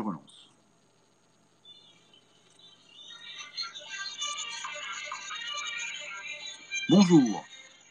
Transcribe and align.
Relance. 0.00 0.50
Bonjour. 6.90 7.44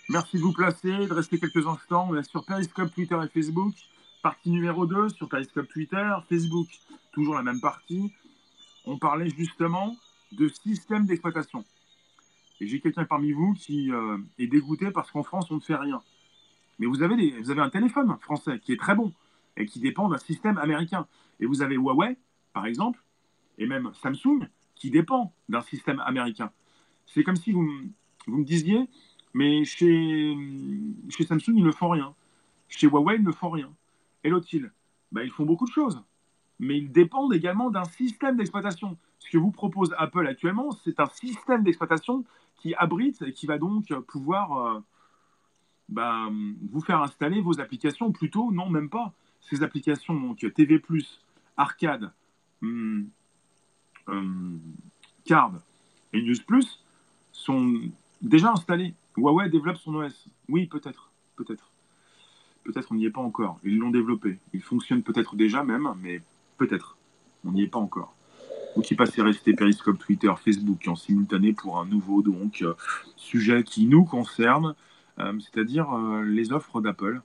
Merci 0.10 0.38
de 0.38 0.42
vous 0.42 0.54
placer, 0.54 1.08
de 1.08 1.14
rester 1.14 1.40
quelques 1.40 1.66
instants. 1.66 2.08
On 2.10 2.16
est 2.16 2.30
sur 2.30 2.46
Periscope, 2.46 2.94
Twitter 2.94 3.18
et 3.24 3.28
Facebook. 3.28 3.74
Partie 4.22 4.50
numéro 4.50 4.86
2 4.86 5.10
sur 5.10 5.28
Periscope, 5.28 5.68
Twitter, 5.68 6.12
Facebook. 6.30 6.68
Toujours 7.12 7.36
la 7.36 7.44
même 7.44 7.60
partie. 7.60 8.14
On 8.86 8.98
parlait 8.98 9.30
justement 9.30 9.96
de 10.32 10.48
système 10.48 11.06
d'exploitation. 11.06 11.64
Et 12.60 12.68
j'ai 12.68 12.80
quelqu'un 12.80 13.06
parmi 13.06 13.32
vous 13.32 13.54
qui 13.54 13.92
euh, 13.92 14.18
est 14.38 14.48
dégoûté 14.48 14.92
parce 14.92 15.12
qu'en 15.12 15.24
France, 15.24 15.50
on 15.52 15.56
ne 15.56 15.60
fait 15.60 15.76
rien. 15.76 16.02
Mais 16.80 16.86
vous 16.86 17.02
avez 17.02 17.62
un 17.62 17.70
téléphone 17.70 18.16
français 18.22 18.60
qui 18.60 18.74
est 18.74 18.80
très 18.80 18.96
bon 18.96 19.12
et 19.58 19.66
qui 19.66 19.80
dépend 19.80 20.10
d'un 20.10 20.18
système 20.18 20.58
américain. 20.58 21.08
Et 21.40 21.46
vous 21.46 21.62
avez 21.62 21.76
Huawei, 21.76 22.18
par 22.54 22.66
exemple, 22.66 23.04
et 23.58 23.68
même 23.68 23.92
Samsung, 23.94 24.48
qui 24.76 24.90
dépend 24.90 25.34
d'un 25.50 25.62
système 25.62 26.00
américain. 26.00 26.52
C'est 27.06 27.24
comme 27.24 27.36
si 27.36 27.52
vous, 27.52 27.68
me 28.28 28.44
disiez, 28.44 28.90
mais 29.34 29.64
chez, 29.66 30.36
Samsung, 31.10 31.54
ils 31.56 31.64
ne 31.64 31.72
font 31.72 31.90
rien. 31.90 32.14
Chez 32.70 32.88
Huawei, 32.88 33.16
ils 33.16 33.24
ne 33.24 33.32
font 33.32 33.50
rien. 33.50 33.72
Et 34.24 34.30
l'autre-il 34.30 34.72
ben, 35.12 35.22
Ils 35.22 35.32
font 35.32 35.46
beaucoup 35.46 35.66
de 35.66 35.72
choses. 35.72 36.02
Mais 36.60 36.78
ils 36.78 36.92
dépendent 36.92 37.34
également 37.34 37.70
d'un 37.70 37.84
système 37.84 38.38
d'exploitation. 38.38 38.98
Ce 39.20 39.30
que 39.30 39.38
vous 39.38 39.52
propose 39.52 39.94
Apple 39.98 40.28
actuellement, 40.28 40.72
c'est 40.72 41.00
un 41.00 41.08
système 41.08 41.64
d'exploitation 41.64 42.24
qui 42.56 42.74
abrite 42.76 43.22
et 43.22 43.34
qui 43.34 43.46
va 43.46 43.58
donc 43.58 43.94
pouvoir 44.08 44.58
euh, 44.58 44.80
ben, 45.90 46.32
vous 46.72 46.82
faire 46.82 47.02
installer 47.02 47.42
vos 47.42 47.60
applications. 47.60 48.12
Plutôt, 48.12 48.52
non, 48.52 48.70
même 48.70 48.90
pas. 48.90 49.14
Ces 49.50 49.64
applications, 49.64 50.14
donc 50.14 50.46
TV, 50.54 50.82
Arcade, 51.58 52.12
hum, 52.62 53.08
hum, 54.08 54.60
Card 55.26 55.54
et 56.14 56.22
News 56.22 56.36
sont 57.32 57.82
déjà 58.22 58.52
installées. 58.52 58.94
Huawei 59.18 59.50
développe 59.50 59.78
son 59.78 59.96
OS. 59.96 60.28
Oui, 60.50 60.68
peut-être. 60.68 61.12
Peut-être. 61.36 61.70
Peut-être 62.64 62.92
on 62.92 62.96
n'y 62.96 63.06
est 63.06 63.12
pas 63.12 63.22
encore. 63.22 63.60
Ils 63.64 63.78
l'ont 63.78 63.90
développé. 63.90 64.40
Il 64.54 64.62
fonctionne 64.62 65.04
peut-être 65.04 65.36
déjà 65.36 65.64
même, 65.64 65.88
mais 66.02 66.22
peut-être. 66.58 66.98
On 67.46 67.52
n'y 67.52 67.64
est 67.64 67.68
pas 67.68 67.80
encore. 67.80 68.16
Vous 68.76 68.82
qui 68.82 68.96
passez 68.96 69.22
rester 69.22 69.54
Periscope, 69.54 70.00
Twitter, 70.00 70.32
Facebook 70.44 70.88
en 70.88 70.96
simultané 70.96 71.54
pour 71.54 71.80
un 71.80 71.86
nouveau 71.86 72.22
donc 72.22 72.62
euh, 72.62 72.74
sujet 73.18 73.64
qui 73.64 73.86
nous 73.86 74.04
concerne, 74.04 74.74
euh, 75.20 75.38
c'est-à-dire 75.40 75.94
euh, 75.94 76.24
les 76.24 76.52
offres 76.54 76.82
d'Apple. 76.82 77.22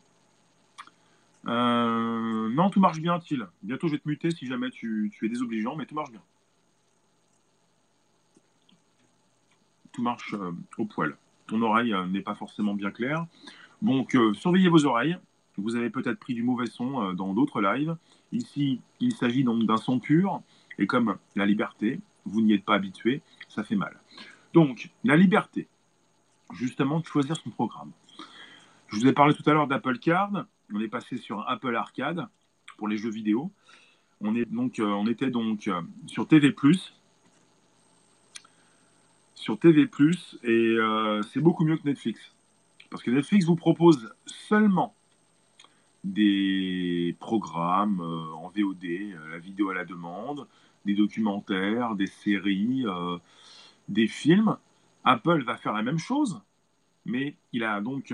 Non, 1.44 2.70
tout 2.70 2.80
marche 2.80 3.00
bien, 3.00 3.18
Thiel. 3.18 3.46
Bientôt, 3.62 3.88
je 3.88 3.92
vais 3.92 3.98
te 3.98 4.08
muter 4.08 4.30
si 4.30 4.46
jamais 4.46 4.70
tu, 4.70 5.12
es 5.22 5.28
désobligeant, 5.28 5.76
mais 5.76 5.86
tout 5.86 5.94
marche 5.94 6.10
bien. 6.10 6.22
Tout 9.92 10.02
marche 10.02 10.34
au 10.76 10.84
poil 10.84 11.16
ton 11.48 11.60
oreille 11.62 11.92
euh, 11.92 12.06
n'est 12.06 12.20
pas 12.20 12.36
forcément 12.36 12.74
bien 12.74 12.92
claire. 12.92 13.26
Donc, 13.82 14.14
euh, 14.14 14.32
surveillez 14.34 14.68
vos 14.68 14.86
oreilles. 14.86 15.18
Vous 15.56 15.74
avez 15.74 15.90
peut-être 15.90 16.20
pris 16.20 16.34
du 16.34 16.44
mauvais 16.44 16.66
son 16.66 17.02
euh, 17.02 17.12
dans 17.14 17.34
d'autres 17.34 17.60
lives. 17.60 17.96
Ici, 18.30 18.80
il 19.00 19.12
s'agit 19.12 19.42
donc 19.42 19.64
d'un 19.64 19.76
son 19.76 19.98
pur. 19.98 20.40
Et 20.78 20.86
comme 20.86 21.16
la 21.34 21.46
liberté, 21.46 22.00
vous 22.24 22.40
n'y 22.40 22.52
êtes 22.52 22.64
pas 22.64 22.74
habitué, 22.74 23.22
ça 23.48 23.64
fait 23.64 23.74
mal. 23.74 23.98
Donc, 24.54 24.90
la 25.02 25.16
liberté, 25.16 25.66
justement, 26.52 27.00
de 27.00 27.06
choisir 27.06 27.36
son 27.36 27.50
programme. 27.50 27.90
Je 28.86 28.96
vous 28.96 29.06
ai 29.06 29.12
parlé 29.12 29.34
tout 29.34 29.48
à 29.50 29.52
l'heure 29.52 29.66
d'Apple 29.66 29.98
Card. 29.98 30.44
On 30.72 30.80
est 30.80 30.88
passé 30.88 31.16
sur 31.16 31.48
Apple 31.48 31.74
Arcade 31.74 32.26
pour 32.76 32.88
les 32.88 32.98
jeux 32.98 33.10
vidéo. 33.10 33.50
On, 34.20 34.34
on 34.34 35.06
était 35.06 35.30
donc 35.30 35.70
sur 36.06 36.26
TV 36.26 36.52
sur 39.38 39.58
TV+, 39.58 39.88
et 40.42 40.48
euh, 40.48 41.22
c'est 41.22 41.40
beaucoup 41.40 41.64
mieux 41.64 41.78
que 41.78 41.88
Netflix. 41.88 42.20
Parce 42.90 43.02
que 43.02 43.10
Netflix 43.10 43.46
vous 43.46 43.56
propose 43.56 44.12
seulement 44.26 44.94
des 46.04 47.16
programmes 47.18 48.00
euh, 48.00 48.34
en 48.34 48.50
VOD, 48.50 48.84
euh, 48.84 49.30
la 49.30 49.38
vidéo 49.38 49.70
à 49.70 49.74
la 49.74 49.86
demande, 49.86 50.46
des 50.84 50.94
documentaires, 50.94 51.94
des 51.94 52.06
séries, 52.06 52.84
des 53.88 54.06
films. 54.06 54.56
Apple 55.04 55.42
va 55.44 55.56
faire 55.56 55.72
la 55.72 55.82
même 55.82 55.98
chose, 55.98 56.40
mais 57.06 57.34
il 57.52 57.64
a 57.64 57.80
donc 57.80 58.12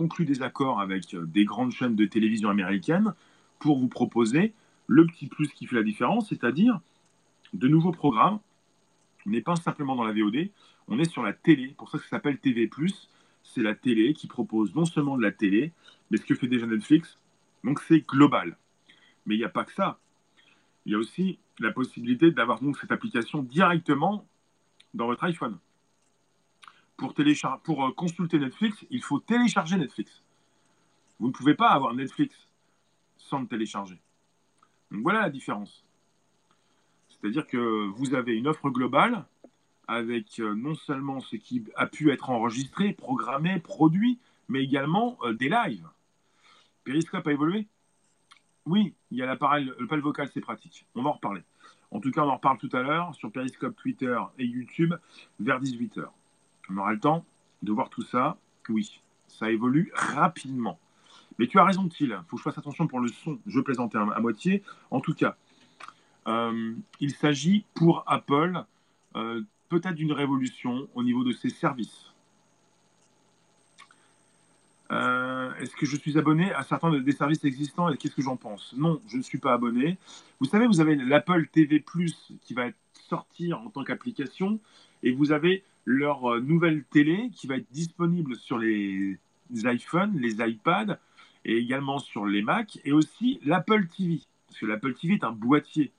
conclu 0.00 0.24
des 0.24 0.40
accords 0.42 0.80
avec 0.80 1.14
des 1.14 1.44
grandes 1.44 1.72
chaînes 1.72 1.94
de 1.94 2.06
télévision 2.06 2.48
américaines 2.48 3.12
pour 3.58 3.78
vous 3.78 3.88
proposer 3.88 4.54
le 4.86 5.06
petit 5.06 5.26
plus 5.26 5.48
qui 5.52 5.66
fait 5.66 5.76
la 5.76 5.82
différence, 5.82 6.30
c'est-à-dire 6.30 6.80
de 7.52 7.68
nouveaux 7.68 7.92
programmes 7.92 8.40
on 9.26 9.30
n'est 9.30 9.42
pas 9.42 9.56
simplement 9.56 9.94
dans 9.96 10.04
la 10.04 10.14
VOD, 10.14 10.48
on 10.88 10.98
est 10.98 11.10
sur 11.10 11.22
la 11.22 11.34
télé. 11.34 11.74
Pour 11.76 11.90
ça 11.90 11.98
ça 11.98 12.08
s'appelle 12.08 12.38
TV+. 12.38 12.70
C'est 13.42 13.60
la 13.60 13.74
télé 13.74 14.14
qui 14.14 14.26
propose 14.26 14.74
non 14.74 14.86
seulement 14.86 15.18
de 15.18 15.22
la 15.22 15.32
télé, 15.32 15.72
mais 16.10 16.16
ce 16.16 16.24
que 16.24 16.34
fait 16.34 16.48
déjà 16.48 16.66
Netflix. 16.66 17.18
Donc 17.62 17.80
c'est 17.80 18.00
global. 18.00 18.56
Mais 19.26 19.34
il 19.34 19.38
n'y 19.38 19.44
a 19.44 19.50
pas 19.50 19.64
que 19.64 19.72
ça. 19.72 19.98
Il 20.86 20.92
y 20.92 20.94
a 20.94 20.98
aussi 20.98 21.38
la 21.58 21.72
possibilité 21.72 22.30
d'avoir 22.30 22.60
donc 22.62 22.78
cette 22.78 22.90
application 22.90 23.42
directement 23.42 24.26
dans 24.94 25.06
votre 25.06 25.24
iPhone. 25.24 25.58
Pour, 27.00 27.14
pour 27.64 27.86
euh, 27.86 27.92
consulter 27.92 28.38
Netflix, 28.38 28.84
il 28.90 29.02
faut 29.02 29.20
télécharger 29.20 29.78
Netflix. 29.78 30.22
Vous 31.18 31.28
ne 31.28 31.32
pouvez 31.32 31.54
pas 31.54 31.70
avoir 31.70 31.94
Netflix 31.94 32.36
sans 33.16 33.40
le 33.40 33.46
télécharger. 33.46 33.98
Donc 34.90 35.00
voilà 35.00 35.22
la 35.22 35.30
différence. 35.30 35.82
C'est-à-dire 37.08 37.46
que 37.46 37.86
vous 37.96 38.14
avez 38.14 38.36
une 38.36 38.46
offre 38.46 38.68
globale 38.68 39.24
avec 39.88 40.40
euh, 40.40 40.54
non 40.54 40.74
seulement 40.74 41.20
ce 41.20 41.36
qui 41.36 41.64
a 41.74 41.86
pu 41.86 42.10
être 42.10 42.28
enregistré, 42.28 42.92
programmé, 42.92 43.60
produit, 43.60 44.18
mais 44.48 44.62
également 44.62 45.16
euh, 45.22 45.32
des 45.32 45.48
lives. 45.48 45.88
Periscope 46.84 47.26
a 47.26 47.32
évolué? 47.32 47.66
Oui, 48.66 48.94
il 49.10 49.16
y 49.16 49.22
a 49.22 49.26
l'appareil, 49.26 49.72
le 49.78 49.86
pal 49.86 50.00
vocal, 50.00 50.28
c'est 50.34 50.42
pratique. 50.42 50.84
On 50.94 51.02
va 51.02 51.08
en 51.08 51.14
reparler. 51.14 51.44
En 51.92 52.00
tout 52.00 52.10
cas, 52.10 52.20
on 52.24 52.28
en 52.28 52.36
reparle 52.36 52.58
tout 52.58 52.70
à 52.74 52.82
l'heure 52.82 53.14
sur 53.14 53.32
Periscope, 53.32 53.74
Twitter 53.76 54.18
et 54.38 54.44
YouTube 54.44 54.94
vers 55.38 55.62
18h. 55.62 56.10
On 56.70 56.76
aura 56.76 56.92
le 56.92 57.00
temps 57.00 57.24
de 57.62 57.72
voir 57.72 57.90
tout 57.90 58.02
ça. 58.02 58.36
Oui, 58.68 59.00
ça 59.26 59.50
évolue 59.50 59.90
rapidement. 59.94 60.78
Mais 61.38 61.46
tu 61.46 61.58
as 61.58 61.64
raison, 61.64 61.88
Thiel. 61.88 62.10
Il 62.10 62.28
faut 62.28 62.36
que 62.36 62.40
je 62.40 62.44
fasse 62.44 62.58
attention 62.58 62.86
pour 62.86 63.00
le 63.00 63.08
son. 63.08 63.38
Je 63.46 63.60
plaisantais 63.60 63.98
à 63.98 64.20
moitié. 64.20 64.62
En 64.90 65.00
tout 65.00 65.14
cas, 65.14 65.36
euh, 66.28 66.74
il 67.00 67.12
s'agit 67.12 67.64
pour 67.74 68.04
Apple 68.06 68.62
euh, 69.16 69.42
peut-être 69.68 69.94
d'une 69.94 70.12
révolution 70.12 70.88
au 70.94 71.02
niveau 71.02 71.24
de 71.24 71.32
ses 71.32 71.50
services. 71.50 72.12
Euh, 74.92 75.54
est-ce 75.54 75.76
que 75.76 75.86
je 75.86 75.96
suis 75.96 76.18
abonné 76.18 76.52
à 76.52 76.64
certains 76.64 76.90
des 76.98 77.12
services 77.12 77.44
existants 77.44 77.88
et 77.88 77.96
qu'est-ce 77.96 78.14
que 78.14 78.22
j'en 78.22 78.36
pense? 78.36 78.74
Non, 78.76 79.00
je 79.08 79.16
ne 79.16 79.22
suis 79.22 79.38
pas 79.38 79.52
abonné. 79.52 79.98
Vous 80.40 80.46
savez, 80.46 80.66
vous 80.66 80.80
avez 80.80 80.96
l'Apple 80.96 81.46
TV 81.46 81.84
qui 82.42 82.54
va 82.54 82.66
sortir 82.92 83.60
en 83.60 83.70
tant 83.70 83.84
qu'application 83.84 84.58
et 85.02 85.12
vous 85.12 85.32
avez 85.32 85.64
leur 85.84 86.40
nouvelle 86.40 86.84
télé 86.84 87.30
qui 87.34 87.46
va 87.46 87.56
être 87.56 87.70
disponible 87.70 88.36
sur 88.36 88.58
les 88.58 89.18
iPhones, 89.52 90.18
les 90.18 90.36
iPads 90.40 90.98
et 91.44 91.56
également 91.56 91.98
sur 91.98 92.26
les 92.26 92.42
Macs 92.42 92.78
et 92.84 92.92
aussi 92.92 93.40
l'Apple 93.44 93.86
TV. 93.86 94.20
Parce 94.46 94.60
que 94.60 94.66
l'Apple 94.66 94.94
TV 94.94 95.14
est 95.14 95.24
un 95.24 95.32
boîtier 95.32 95.92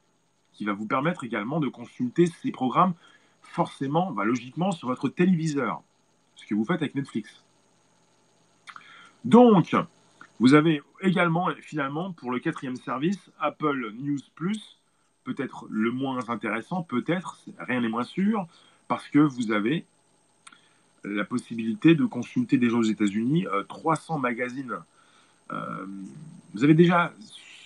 qui 0.53 0.65
va 0.65 0.73
vous 0.73 0.85
permettre 0.85 1.23
également 1.23 1.59
de 1.59 1.67
consulter 1.67 2.25
ces 2.25 2.51
programmes 2.51 2.93
forcément, 3.41 4.11
bah, 4.11 4.23
logiquement, 4.23 4.71
sur 4.71 4.87
votre 4.87 5.09
téléviseur, 5.09 5.81
ce 6.35 6.45
que 6.45 6.55
vous 6.55 6.65
faites 6.65 6.81
avec 6.81 6.95
Netflix. 6.95 7.43
Donc, 9.25 9.75
vous 10.39 10.53
avez 10.53 10.81
également, 11.01 11.49
finalement, 11.61 12.13
pour 12.13 12.31
le 12.31 12.39
quatrième 12.39 12.75
service, 12.75 13.31
Apple 13.39 13.91
News 13.93 14.19
Plus, 14.35 14.79
peut-être 15.23 15.65
le 15.69 15.91
moins 15.91 16.29
intéressant, 16.29 16.83
peut-être, 16.83 17.39
rien 17.59 17.81
n'est 17.81 17.89
moins 17.89 18.03
sûr, 18.03 18.47
parce 18.91 19.07
que 19.07 19.19
vous 19.19 19.53
avez 19.53 19.85
la 21.05 21.23
possibilité 21.23 21.95
de 21.95 22.03
consulter 22.03 22.57
déjà 22.57 22.75
aux 22.75 22.83
États-Unis 22.83 23.45
300 23.69 24.17
euh, 24.17 24.19
magazines. 24.19 24.75
Euh, 25.53 25.85
vous 26.53 26.65
avez 26.65 26.73
déjà 26.73 27.13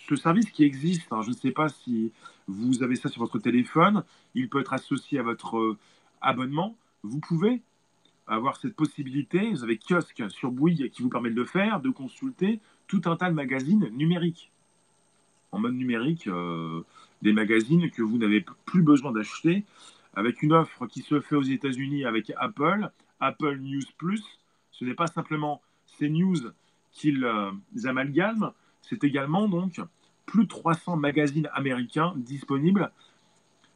ce 0.07 0.15
service 0.15 0.51
qui 0.51 0.63
existe, 0.63 1.11
hein, 1.11 1.23
je 1.23 1.29
ne 1.29 1.35
sais 1.35 1.49
pas 1.49 1.67
si 1.67 2.11
vous 2.47 2.83
avez 2.83 2.95
ça 2.95 3.09
sur 3.09 3.23
votre 3.23 3.39
téléphone, 3.39 4.03
il 4.35 4.49
peut 4.49 4.59
être 4.59 4.73
associé 4.73 5.17
à 5.17 5.23
votre 5.23 5.57
euh, 5.57 5.77
abonnement. 6.21 6.77
Vous 7.01 7.19
pouvez 7.19 7.63
avoir 8.27 8.57
cette 8.57 8.75
possibilité, 8.75 9.49
vous 9.49 9.63
avez 9.63 9.79
kiosque 9.79 10.29
sur 10.29 10.51
Bouygues 10.51 10.91
qui 10.91 11.01
vous 11.01 11.09
permet 11.09 11.31
de 11.31 11.35
le 11.35 11.45
faire, 11.45 11.81
de 11.81 11.89
consulter 11.89 12.59
tout 12.85 13.01
un 13.05 13.15
tas 13.15 13.31
de 13.31 13.35
magazines 13.35 13.89
numériques. 13.93 14.51
En 15.51 15.57
mode 15.57 15.73
numérique, 15.73 16.29
des 17.21 17.33
magazines 17.33 17.89
que 17.89 18.03
vous 18.03 18.17
n'avez 18.17 18.45
plus 18.65 18.81
besoin 18.81 19.11
d'acheter, 19.11 19.63
avec 20.15 20.41
une 20.41 20.53
offre 20.53 20.87
qui 20.87 21.01
se 21.01 21.19
fait 21.19 21.35
aux 21.35 21.43
États-Unis 21.43 22.05
avec 22.05 22.31
Apple, 22.37 22.89
Apple 23.19 23.57
News 23.57 23.83
Plus. 23.97 24.23
Ce 24.71 24.85
n'est 24.85 24.93
pas 24.93 25.07
simplement 25.07 25.61
ces 25.85 26.09
news 26.09 26.35
qu'ils 26.91 27.23
euh, 27.23 27.51
amalgament, 27.85 28.53
c'est 28.81 29.03
également 29.03 29.47
donc 29.47 29.81
plus 30.25 30.43
de 30.43 30.49
300 30.49 30.95
magazines 30.95 31.49
américains 31.53 32.13
disponibles. 32.15 32.91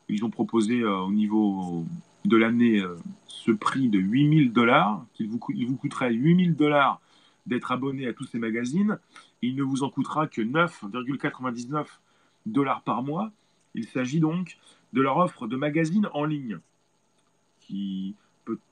Ils 0.07 0.23
ont 0.25 0.29
proposé 0.29 0.81
euh, 0.81 0.97
au 0.97 1.11
niveau 1.11 1.85
de 2.25 2.37
l'année 2.37 2.79
euh, 2.79 2.95
ce 3.27 3.51
prix 3.51 3.89
de 3.89 3.99
8000 3.99 4.51
dollars, 4.51 5.05
qu'il 5.13 5.27
vous, 5.27 5.39
il 5.53 5.67
vous 5.67 5.75
coûterait 5.75 6.13
8000 6.13 6.55
dollars 6.55 7.01
d'être 7.45 7.71
abonné 7.71 8.07
à 8.07 8.13
tous 8.13 8.25
ces 8.25 8.39
magazines. 8.39 8.99
Il 9.41 9.55
ne 9.55 9.63
vous 9.63 9.83
en 9.83 9.89
coûtera 9.89 10.27
que 10.27 10.41
9,99 10.41 11.85
dollars 12.45 12.81
par 12.81 13.03
mois. 13.03 13.31
Il 13.75 13.85
s'agit 13.87 14.19
donc 14.19 14.57
de 14.93 15.01
leur 15.01 15.17
offre 15.17 15.47
de 15.47 15.55
magazines 15.55 16.07
en 16.13 16.25
ligne, 16.25 16.59
qui 17.61 18.15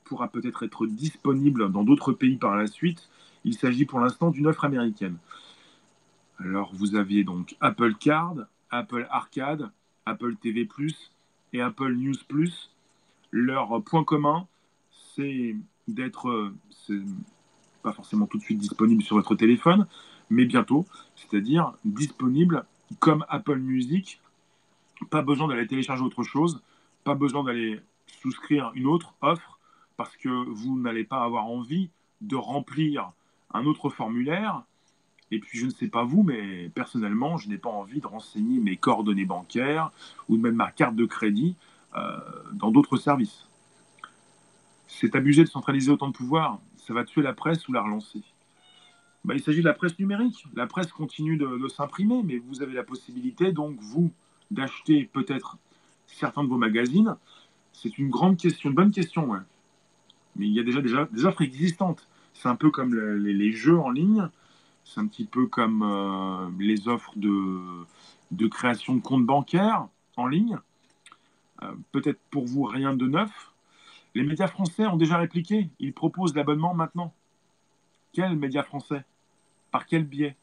pourra 0.04 0.28
peut-être 0.28 0.64
être 0.64 0.86
disponible 0.86 1.70
dans 1.70 1.84
d'autres 1.84 2.12
pays 2.12 2.36
par 2.36 2.56
la 2.56 2.66
suite. 2.66 3.08
Il 3.44 3.54
s'agit 3.54 3.84
pour 3.84 4.00
l'instant 4.00 4.30
d'une 4.30 4.46
offre 4.46 4.64
américaine. 4.64 5.18
Alors 6.38 6.74
vous 6.74 6.96
aviez 6.96 7.24
donc 7.24 7.56
Apple 7.60 7.94
Card, 7.94 8.36
Apple 8.70 9.06
Arcade, 9.10 9.70
Apple 10.06 10.36
TV 10.36 10.68
et 11.52 11.60
Apple 11.60 11.94
News. 11.94 12.14
Leur 13.30 13.82
point 13.82 14.04
commun, 14.04 14.46
c'est 14.90 15.56
d'être, 15.86 16.52
pas 17.82 17.92
forcément 17.92 18.26
tout 18.26 18.38
de 18.38 18.42
suite 18.42 18.58
disponible 18.58 19.02
sur 19.02 19.16
votre 19.16 19.34
téléphone, 19.34 19.86
mais 20.30 20.44
bientôt, 20.44 20.86
c'est-à-dire 21.16 21.72
disponible 21.84 22.64
comme 22.98 23.24
Apple 23.28 23.58
Music. 23.58 24.20
Pas 25.10 25.22
besoin 25.22 25.48
d'aller 25.48 25.66
télécharger 25.66 26.02
autre 26.02 26.22
chose, 26.22 26.62
pas 27.04 27.14
besoin 27.14 27.44
d'aller 27.44 27.80
souscrire 28.06 28.72
une 28.74 28.86
autre 28.86 29.14
offre, 29.20 29.58
parce 29.96 30.16
que 30.16 30.28
vous 30.28 30.78
n'allez 30.78 31.04
pas 31.04 31.22
avoir 31.22 31.46
envie 31.46 31.90
de 32.20 32.36
remplir 32.36 33.12
un 33.52 33.64
autre 33.64 33.90
formulaire 33.90 34.62
et 35.30 35.38
puis, 35.38 35.58
je 35.58 35.66
ne 35.66 35.70
sais 35.70 35.88
pas 35.88 36.04
vous, 36.04 36.22
mais 36.22 36.70
personnellement, 36.74 37.36
je 37.36 37.48
n'ai 37.48 37.58
pas 37.58 37.68
envie 37.68 38.00
de 38.00 38.06
renseigner 38.06 38.60
mes 38.60 38.76
coordonnées 38.76 39.26
bancaires 39.26 39.90
ou 40.28 40.36
même 40.36 40.54
ma 40.54 40.70
carte 40.70 40.96
de 40.96 41.04
crédit 41.04 41.54
euh, 41.96 42.18
dans 42.54 42.70
d'autres 42.70 42.96
services. 42.96 43.46
C'est 44.86 45.14
abusé 45.14 45.44
de 45.44 45.48
centraliser 45.48 45.90
autant 45.90 46.08
de 46.08 46.14
pouvoir. 46.14 46.60
Ça 46.78 46.94
va 46.94 47.04
tuer 47.04 47.22
la 47.22 47.34
presse 47.34 47.68
ou 47.68 47.72
la 47.72 47.82
relancer? 47.82 48.22
Bah, 49.24 49.34
il 49.34 49.42
s'agit 49.42 49.60
de 49.60 49.66
la 49.66 49.74
presse 49.74 49.98
numérique. 49.98 50.46
La 50.54 50.66
presse 50.66 50.90
continue 50.92 51.36
de, 51.36 51.68
s'imprimer, 51.68 52.22
mais 52.22 52.38
vous 52.38 52.62
avez 52.62 52.72
la 52.72 52.84
possibilité, 52.84 53.52
donc, 53.52 53.78
vous, 53.80 54.10
d'acheter 54.50 55.04
peut-être 55.12 55.58
certains 56.06 56.44
de 56.44 56.48
vos 56.48 56.58
magazines. 56.58 57.16
C'est 57.72 57.98
une 57.98 58.08
grande 58.08 58.36
question, 58.36 58.70
une 58.70 58.76
bonne 58.76 58.90
question, 58.90 59.28
Mais 60.36 60.46
il 60.46 60.52
y 60.52 60.60
a 60.60 60.62
déjà, 60.62 60.80
déjà 60.80 61.06
des 61.12 61.24
offres 61.24 61.42
existantes. 61.42 62.08
C'est 62.34 62.48
un 62.48 62.56
peu 62.56 62.70
comme 62.70 62.94
les 62.94 63.52
jeux 63.52 63.78
en 63.78 63.90
ligne. 63.90 64.28
C'est 64.84 65.00
un 65.00 65.06
petit 65.06 65.26
peu 65.26 65.46
comme 65.46 65.82
euh, 65.82 66.48
les 66.58 66.88
offres 66.88 67.12
de, 67.16 67.60
de, 68.30 68.46
création 68.46 68.94
de 68.94 69.02
comptes 69.02 69.26
bancaires 69.26 69.86
en 70.16 70.26
ligne. 70.26 70.58
Euh, 71.62 71.72
peut-être 71.92 72.18
pour 72.30 72.46
vous 72.46 72.62
rien 72.62 72.94
de 72.94 73.06
neuf. 73.06 73.52
Les 74.14 74.22
médias 74.22 74.46
français 74.46 74.86
ont 74.86 74.96
déjà 74.96 75.18
répliqué. 75.18 75.68
Ils 75.78 75.92
proposent 75.92 76.34
l'abonnement 76.34 76.72
maintenant. 76.72 77.12
Quels 78.14 78.36
médias 78.36 78.62
français? 78.62 79.04
Par 79.70 79.84
quel 79.84 80.04
biais? 80.04 80.36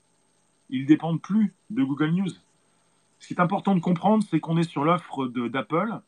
Ils 0.69 0.85
dépendent 0.85 1.21
plus 1.21 1.53
de 1.71 1.83
Google 1.83 2.11
News. 2.11 2.31
Ce 3.19 3.27
qui 3.27 3.33
est 3.33 3.41
important 3.41 3.75
de 3.75 3.79
comprendre, 3.79 4.23
c'est 4.29 4.39
qu'on 4.39 4.57
est 4.57 4.69
sur 4.69 4.83
l'offre 4.83 5.27
d'Apple. 5.27 5.99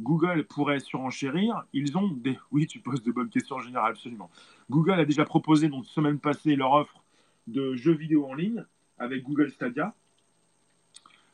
Google 0.00 0.44
pourrait 0.44 0.80
surenchérir. 0.80 1.64
Ils 1.72 1.96
ont 1.96 2.08
des. 2.08 2.38
Oui, 2.50 2.66
tu 2.66 2.80
poses 2.80 3.02
de 3.02 3.12
bonnes 3.12 3.30
questions 3.30 3.56
en 3.56 3.60
général, 3.60 3.92
absolument. 3.92 4.30
Google 4.70 4.92
a 4.92 5.04
déjà 5.04 5.24
proposé, 5.24 5.68
donc, 5.68 5.86
semaine 5.86 6.18
passée, 6.18 6.56
leur 6.56 6.72
offre 6.72 7.02
de 7.46 7.74
jeux 7.74 7.94
vidéo 7.94 8.26
en 8.26 8.34
ligne 8.34 8.64
avec 8.98 9.22
Google 9.22 9.50
Stadia. 9.50 9.94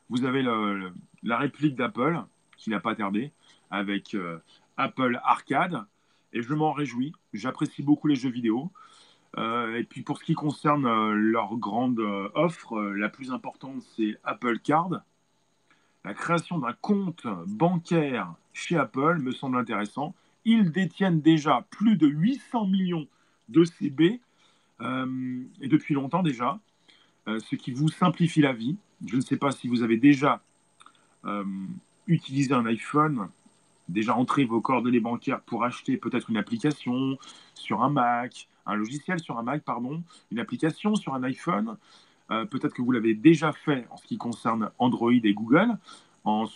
Vous 0.08 0.24
avez 0.24 0.42
la 0.42 1.36
réplique 1.36 1.76
d'Apple, 1.76 2.22
qui 2.56 2.70
n'a 2.70 2.80
pas 2.80 2.94
tardé, 2.94 3.32
avec 3.70 4.14
euh, 4.14 4.38
Apple 4.76 5.20
Arcade. 5.22 5.84
Et 6.32 6.42
je 6.42 6.54
m'en 6.54 6.72
réjouis. 6.72 7.12
J'apprécie 7.32 7.82
beaucoup 7.82 8.06
les 8.06 8.16
jeux 8.16 8.30
vidéo. 8.30 8.70
Euh, 9.36 9.76
et 9.76 9.84
puis 9.84 10.02
pour 10.02 10.18
ce 10.18 10.24
qui 10.24 10.34
concerne 10.34 10.86
euh, 10.86 11.12
leur 11.12 11.56
grande 11.56 12.00
offre, 12.34 12.80
la 12.80 13.08
plus 13.08 13.30
importante, 13.30 13.82
c'est 13.96 14.16
Apple 14.24 14.58
Card. 14.58 15.02
La 16.04 16.14
création 16.14 16.58
d'un 16.58 16.72
compte 16.80 17.26
bancaire 17.46 18.34
chez 18.52 18.76
Apple 18.76 19.18
me 19.18 19.32
semble 19.32 19.58
intéressant. 19.58 20.14
Ils 20.44 20.72
détiennent 20.72 21.20
déjà 21.20 21.66
plus 21.70 21.96
de 21.96 22.06
800 22.06 22.66
millions 22.66 23.06
de 23.48 23.64
CB 23.64 24.20
euh, 24.80 25.42
et 25.60 25.68
depuis 25.68 25.94
longtemps 25.94 26.22
déjà, 26.22 26.58
euh, 27.26 27.38
ce 27.40 27.56
qui 27.56 27.72
vous 27.72 27.88
simplifie 27.88 28.40
la 28.40 28.52
vie. 28.52 28.76
Je 29.06 29.16
ne 29.16 29.20
sais 29.20 29.36
pas 29.36 29.50
si 29.50 29.68
vous 29.68 29.82
avez 29.82 29.96
déjà 29.96 30.40
euh, 31.24 31.44
utilisé 32.06 32.52
un 32.54 32.66
iPhone, 32.66 33.28
déjà 33.88 34.16
entré 34.16 34.44
vos 34.44 34.60
coordonnées 34.60 35.00
bancaires 35.00 35.40
pour 35.40 35.64
acheter 35.64 35.96
peut-être 35.96 36.30
une 36.30 36.36
application 36.36 37.18
sur 37.54 37.82
un 37.82 37.90
Mac, 37.90 38.48
un 38.66 38.74
logiciel 38.74 39.20
sur 39.20 39.38
un 39.38 39.42
Mac, 39.42 39.62
pardon, 39.62 40.02
une 40.30 40.38
application 40.38 40.94
sur 40.94 41.14
un 41.14 41.22
iPhone. 41.22 41.76
peut-être 42.28 42.74
que 42.74 42.82
vous 42.82 42.92
l'avez 42.92 43.14
déjà 43.14 43.52
fait 43.52 43.86
en 43.90 43.96
ce 43.96 44.06
qui 44.06 44.18
concerne 44.18 44.70
Android 44.78 45.12
et 45.12 45.32
Google, 45.32 45.78
en, 46.24 46.46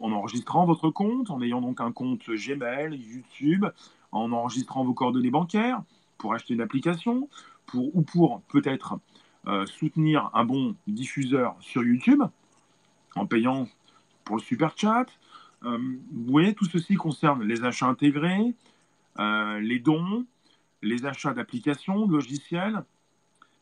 en, 0.00 0.12
enregistrant 0.12 0.66
votre 0.66 0.90
compte, 0.90 1.30
en 1.30 1.40
ayant 1.40 1.60
donc 1.60 1.80
un 1.80 1.92
compte 1.92 2.28
Gmail, 2.28 2.96
YouTube, 2.96 3.66
en 4.10 4.32
enregistrant 4.32 4.84
vos 4.84 4.94
coordonnées 4.94 5.30
bancaires 5.30 5.82
pour 6.18 6.34
acheter 6.34 6.54
une 6.54 6.60
application, 6.60 7.28
ou 7.74 8.02
pour 8.02 8.42
peut-être 8.42 8.98
euh, 9.46 9.64
soutenir 9.66 10.30
un 10.34 10.44
bon 10.44 10.74
diffuseur 10.86 11.56
sur 11.60 11.82
YouTube 11.82 12.22
en 13.16 13.26
payant 13.26 13.68
pour 14.24 14.36
le 14.36 14.42
super 14.42 14.76
chat. 14.76 15.06
Euh, 15.64 15.78
vous 16.12 16.32
voyez, 16.32 16.54
tout 16.54 16.64
ceci 16.64 16.94
concerne 16.94 17.42
les 17.44 17.64
achats 17.64 17.86
intégrés, 17.86 18.54
euh, 19.18 19.60
les 19.60 19.78
dons, 19.78 20.24
les 20.82 21.04
achats 21.04 21.34
d'applications, 21.34 22.06
de 22.06 22.12
logiciels. 22.12 22.82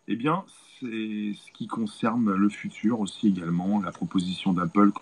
Eh 0.06 0.16
bien, 0.16 0.44
c'est 0.80 1.32
ce 1.34 1.52
qui 1.52 1.66
concerne 1.66 2.32
le 2.34 2.48
futur 2.48 3.00
aussi 3.00 3.28
également. 3.28 3.80
La 3.82 3.92
proposition 3.92 4.52
d'Apple 4.52 4.92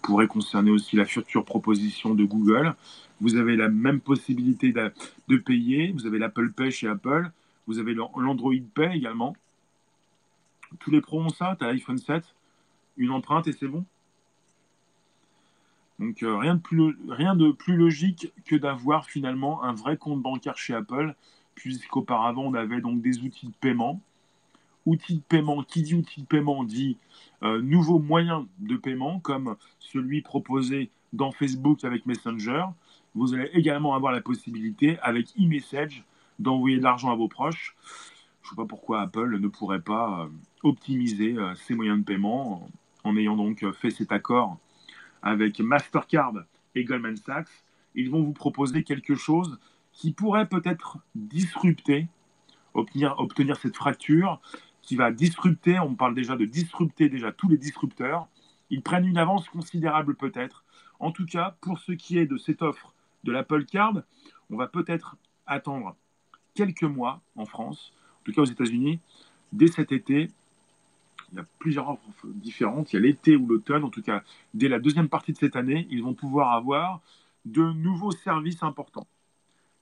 pourrait 0.00 0.28
concerner 0.28 0.70
aussi 0.70 0.96
la 0.96 1.04
future 1.04 1.44
proposition 1.44 2.14
de 2.14 2.24
Google. 2.24 2.74
Vous 3.20 3.36
avez 3.36 3.56
la 3.56 3.68
même 3.68 4.00
possibilité 4.00 4.72
de, 4.72 4.92
de 5.28 5.36
payer. 5.36 5.92
Vous 5.92 6.06
avez 6.06 6.18
l'Apple 6.18 6.52
Pay 6.52 6.70
chez 6.70 6.88
Apple. 6.88 7.30
Vous 7.66 7.78
avez 7.78 7.94
l'Android 7.94 8.54
Pay 8.74 8.96
également. 8.96 9.36
Tous 10.80 10.90
les 10.90 11.00
pros 11.00 11.20
ont 11.20 11.30
ça? 11.30 11.56
Tu 11.58 11.64
as 11.64 11.72
l'iPhone 11.72 11.98
7, 11.98 12.24
une 12.96 13.10
empreinte 13.10 13.46
et 13.46 13.52
c'est 13.52 13.68
bon? 13.68 13.84
Donc 15.98 16.22
euh, 16.22 16.36
rien, 16.36 16.56
de 16.56 16.60
plus, 16.60 16.96
rien 17.08 17.36
de 17.36 17.52
plus 17.52 17.76
logique 17.76 18.32
que 18.44 18.56
d'avoir 18.56 19.06
finalement 19.06 19.62
un 19.62 19.74
vrai 19.74 19.96
compte 19.96 20.20
bancaire 20.22 20.58
chez 20.58 20.74
Apple, 20.74 21.14
puisqu'auparavant 21.54 22.42
on 22.42 22.54
avait 22.54 22.80
donc 22.80 23.00
des 23.00 23.20
outils 23.20 23.46
de 23.46 23.54
paiement. 23.60 24.00
Outils 24.86 25.16
de 25.16 25.22
paiement, 25.22 25.62
qui 25.62 25.82
dit 25.82 25.94
outils 25.94 26.22
de 26.22 26.26
paiement 26.26 26.64
dit 26.64 26.98
euh, 27.42 27.62
nouveaux 27.62 28.00
moyens 28.00 28.44
de 28.58 28.76
paiement, 28.76 29.20
comme 29.20 29.56
celui 29.78 30.20
proposé 30.20 30.90
dans 31.12 31.30
Facebook 31.30 31.84
avec 31.84 32.06
Messenger. 32.06 32.64
Vous 33.14 33.32
allez 33.32 33.48
également 33.54 33.94
avoir 33.94 34.12
la 34.12 34.20
possibilité 34.20 34.98
avec 35.00 35.28
e-message 35.38 36.04
d'envoyer 36.40 36.78
de 36.78 36.82
l'argent 36.82 37.12
à 37.12 37.14
vos 37.14 37.28
proches. 37.28 37.76
Je 38.42 38.48
ne 38.48 38.50
sais 38.50 38.56
pas 38.56 38.66
pourquoi 38.66 39.00
Apple 39.02 39.38
ne 39.38 39.48
pourrait 39.48 39.80
pas 39.80 40.24
euh, 40.24 40.28
optimiser 40.64 41.36
ses 41.54 41.74
moyens 41.74 42.00
de 42.00 42.04
paiement 42.04 42.68
en 43.04 43.16
ayant 43.16 43.36
donc 43.36 43.64
fait 43.72 43.90
cet 43.90 44.10
accord 44.10 44.58
avec 45.24 45.58
Mastercard 45.58 46.34
et 46.76 46.84
Goldman 46.84 47.16
Sachs. 47.16 47.48
Ils 47.96 48.10
vont 48.10 48.22
vous 48.22 48.34
proposer 48.34 48.84
quelque 48.84 49.16
chose 49.16 49.58
qui 49.92 50.12
pourrait 50.12 50.48
peut-être 50.48 50.98
disrupter, 51.14 52.08
obtenir, 52.74 53.56
cette 53.56 53.74
fracture, 53.74 54.40
qui 54.82 54.96
va 54.96 55.10
disrupter, 55.10 55.78
on 55.78 55.94
parle 55.94 56.14
déjà 56.14 56.36
de 56.36 56.44
disrupter 56.44 57.08
déjà 57.08 57.32
tous 57.32 57.48
les 57.48 57.56
disrupteurs. 57.56 58.28
Ils 58.68 58.82
prennent 58.82 59.06
une 59.06 59.16
avance 59.16 59.48
considérable 59.48 60.14
peut-être. 60.14 60.64
En 61.00 61.10
tout 61.10 61.24
cas, 61.24 61.56
pour 61.62 61.78
ce 61.78 61.92
qui 61.92 62.18
est 62.18 62.26
de 62.26 62.36
cette 62.36 62.60
offre 62.60 62.92
de 63.24 63.32
l'Apple 63.32 63.64
Card, 63.64 64.02
on 64.50 64.56
va 64.56 64.66
peut-être 64.66 65.16
attendre 65.46 65.96
quelques 66.54 66.82
mois 66.82 67.22
en 67.34 67.46
France, 67.46 67.94
en 68.20 68.24
tout 68.24 68.32
cas 68.32 68.42
aux 68.42 68.46
États-Unis, 68.46 69.00
dès 69.52 69.68
cet 69.68 69.90
été. 69.90 70.30
Il 71.34 71.38
y 71.38 71.40
a 71.40 71.46
plusieurs 71.58 71.90
offres 71.90 72.28
différentes. 72.28 72.92
Il 72.92 72.96
y 72.96 72.98
a 73.00 73.02
l'été 73.02 73.34
ou 73.34 73.48
l'automne. 73.48 73.82
En 73.82 73.90
tout 73.90 74.02
cas, 74.02 74.22
dès 74.54 74.68
la 74.68 74.78
deuxième 74.78 75.08
partie 75.08 75.32
de 75.32 75.36
cette 75.36 75.56
année, 75.56 75.88
ils 75.90 76.00
vont 76.00 76.14
pouvoir 76.14 76.52
avoir 76.52 77.00
de 77.44 77.72
nouveaux 77.72 78.12
services 78.12 78.62
importants. 78.62 79.08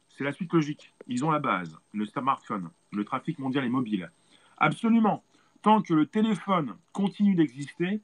C'est 0.08 0.24
la 0.24 0.32
suite 0.32 0.52
logique. 0.52 0.94
Ils 1.08 1.26
ont 1.26 1.30
la 1.30 1.40
base, 1.40 1.78
le 1.92 2.06
smartphone, 2.06 2.70
le 2.90 3.04
trafic 3.04 3.38
mondial 3.38 3.66
et 3.66 3.68
mobile. 3.68 4.10
Absolument. 4.56 5.22
Tant 5.60 5.82
que 5.82 5.92
le 5.92 6.06
téléphone 6.06 6.74
continue 6.92 7.34
d'exister, 7.34 8.00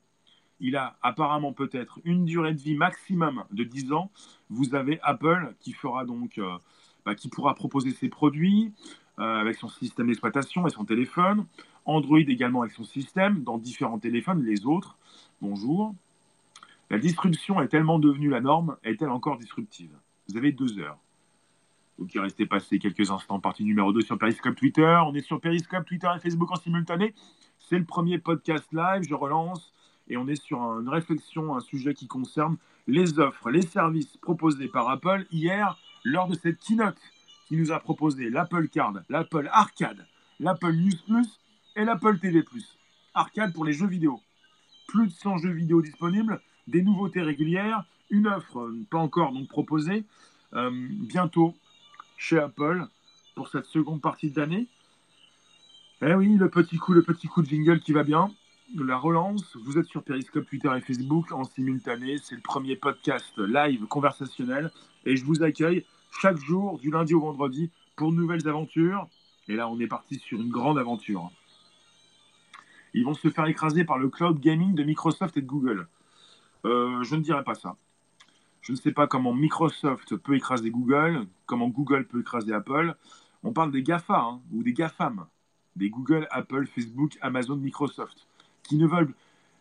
il 0.61 0.77
a 0.77 0.99
apparemment 1.03 1.55
peut-être 1.55 2.01
une 2.05 2.27
durée 2.27 2.53
de 2.53 2.61
vie 2.61 2.77
maximum 2.77 3.45
de 3.51 3.65
10 3.65 3.93
ans. 3.93 4.11
Vous 4.51 4.75
avez 4.75 5.01
Apple 5.03 5.55
qui 5.59 5.73
fera 5.73 6.05
donc 6.05 6.37
euh, 6.37 6.59
bah, 7.07 7.15
qui 7.15 7.29
pourra 7.29 7.55
proposer 7.55 7.93
ses 7.93 8.11
produits 8.11 8.75
avec 9.19 9.57
son 9.57 9.69
système 9.69 10.07
d'exploitation 10.07 10.67
et 10.67 10.71
son 10.71 10.85
téléphone 10.85 11.47
Android 11.89 12.19
également 12.19 12.61
avec 12.61 12.75
son 12.75 12.85
système, 12.85 13.43
dans 13.43 13.57
différents 13.57 13.99
téléphones, 13.99 14.45
les 14.45 14.67
autres. 14.67 14.99
Bonjour. 15.41 15.95
La 16.91 16.99
disruption 16.99 17.63
est 17.63 17.69
tellement 17.69 17.99
devenue 17.99 18.29
la 18.29 18.43
norme, 18.43 18.77
est-elle 18.85 19.09
encore 19.09 19.39
disruptive? 19.39 19.91
Vous 20.29 20.37
avez 20.37 20.53
deux 20.53 20.79
heures. 20.79 20.99
Qui 22.09 22.19
restez 22.19 22.45
passer 22.45 22.79
quelques 22.79 23.11
instants, 23.11 23.41
partie 23.41 23.65
numéro 23.65 23.93
2 23.93 24.03
sur 24.03 24.19
Periscope 24.19 24.55
Twitter. 24.55 24.99
On 25.07 25.15
est 25.15 25.23
sur 25.23 25.41
Periscope, 25.41 25.87
Twitter 25.87 26.09
et 26.15 26.21
Facebook 26.21 26.51
en 26.53 26.57
simultané. 26.57 27.15
C'est 27.59 27.79
le 27.79 27.85
premier 27.85 28.19
podcast 28.19 28.69
live, 28.73 29.03
je 29.09 29.15
relance. 29.15 29.73
Et 30.09 30.17
on 30.17 30.29
est 30.29 30.41
sur 30.41 30.61
une 30.79 30.89
réflexion, 30.89 31.57
un 31.57 31.61
sujet 31.61 31.95
qui 31.95 32.07
concerne 32.07 32.57
les 32.87 33.19
offres, 33.19 33.51
les 33.51 33.63
services 33.63 34.17
proposés 34.19 34.69
par 34.69 34.89
Apple 34.91 35.27
hier 35.31 35.79
lors 36.05 36.29
de 36.29 36.35
cette 36.35 36.59
keynote 36.59 36.97
qui 37.49 37.57
nous 37.57 37.73
a 37.73 37.81
proposé 37.81 38.31
l'Apple 38.31 38.69
Card, 38.69 38.95
l'Apple 39.09 39.49
Arcade, 39.53 40.07
l'Apple 40.39 40.73
News 40.73 40.97
Plus 41.07 41.41
et 41.77 41.85
l'Apple 41.85 42.19
TV 42.19 42.43
Plus. 42.43 42.77
Arcade 43.15 43.53
pour 43.53 43.65
les 43.65 43.73
jeux 43.73 43.87
vidéo. 43.87 44.21
Plus 44.87 45.09
de 45.09 45.13
100 45.13 45.39
jeux 45.39 45.53
vidéo 45.53 45.83
disponibles, 45.83 46.41
des 46.67 46.83
nouveautés 46.83 47.23
régulières, 47.23 47.85
une 48.11 48.27
offre 48.27 48.71
pas 48.91 48.99
encore 48.99 49.33
donc 49.33 49.49
proposée 49.49 50.05
euh, 50.55 50.71
bientôt 50.71 51.55
chez 52.17 52.39
Apple 52.39 52.87
pour 53.35 53.49
cette 53.49 53.67
seconde 53.67 54.01
partie 54.01 54.31
de 54.31 54.41
l'année. 54.41 54.67
Eh 56.03 56.15
oui, 56.15 56.37
le 56.37 56.49
petit 56.49 56.77
coup, 56.77 56.93
le 56.93 57.03
petit 57.03 57.27
coup 57.27 57.43
de 57.43 57.49
jingle 57.49 57.81
qui 57.81 57.93
va 57.93 58.05
bien. 58.05 58.31
La 58.77 58.99
relance, 58.99 59.57
vous 59.57 59.79
êtes 59.79 59.87
sur 59.87 60.03
Periscope, 60.03 60.47
Twitter 60.47 60.71
et 60.77 60.81
Facebook 60.81 61.33
en 61.33 61.45
simultané. 61.45 62.19
C'est 62.19 62.35
le 62.35 62.43
premier 62.43 62.77
podcast 62.77 63.33
live 63.39 63.87
conversationnel 63.87 64.71
et 65.07 65.17
je 65.17 65.25
vous 65.25 65.43
accueille 65.43 65.85
chaque 66.11 66.39
jour 66.39 66.79
du 66.79 66.91
lundi 66.91 67.15
au 67.15 67.21
vendredi 67.21 67.71
pour 67.97 68.13
nouvelles 68.13 68.49
aventures. 68.49 69.09
Et 69.49 69.57
là, 69.57 69.69
on 69.69 69.79
est 69.81 69.87
parti 69.87 70.19
sur 70.19 70.41
une 70.41 70.51
grande 70.51 70.79
aventure. 70.79 71.31
Ils 72.95 73.05
vont 73.05 73.15
se 73.15 73.29
faire 73.31 73.47
écraser 73.47 73.85
par 73.85 73.99
le 73.99 74.09
cloud 74.09 74.41
gaming 74.41 74.75
de 74.75 74.83
Microsoft 74.83 75.37
et 75.37 75.43
de 75.43 75.47
Google. 75.47 75.89
Euh, 76.65 77.03
je 77.03 77.15
ne 77.17 77.23
dirais 77.23 77.45
pas 77.45 77.55
ça. 77.55 77.77
Je 78.61 78.73
ne 78.73 78.77
sais 78.77 78.93
pas 78.93 79.07
comment 79.07 79.33
Microsoft 79.33 80.17
peut 80.17 80.35
écraser 80.35 80.71
Google, 80.71 81.27
comment 81.47 81.69
Google 81.69 82.07
peut 82.07 82.21
écraser 82.21 82.53
Apple. 82.53 82.95
On 83.43 83.53
parle 83.53 83.71
des 83.71 83.83
GAFA 83.83 84.19
hein, 84.19 84.41
ou 84.53 84.63
des 84.63 84.73
GAFAM, 84.73 85.27
des 85.77 85.91
Google, 85.91 86.27
Apple, 86.31 86.67
Facebook, 86.67 87.17
Amazon, 87.21 87.57
Microsoft, 87.57 88.27
qui 88.63 88.77
ne 88.77 88.87
veulent 88.87 89.15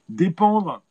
dépendre 0.10 0.82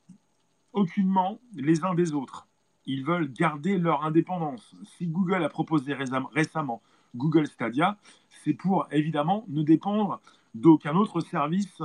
aucunement 0.72 1.40
les 1.54 1.84
uns 1.84 1.94
des 1.94 2.12
autres. 2.12 2.45
Ils 2.86 3.04
veulent 3.04 3.32
garder 3.32 3.78
leur 3.78 4.04
indépendance. 4.04 4.76
Si 4.84 5.06
Google 5.06 5.44
a 5.44 5.48
proposé 5.48 5.94
récemment 5.94 6.82
Google 7.14 7.46
Stadia, 7.46 7.98
c'est 8.44 8.54
pour 8.54 8.86
évidemment 8.92 9.44
ne 9.48 9.62
dépendre 9.62 10.20
d'aucun 10.54 10.94
autre 10.94 11.20
service, 11.20 11.82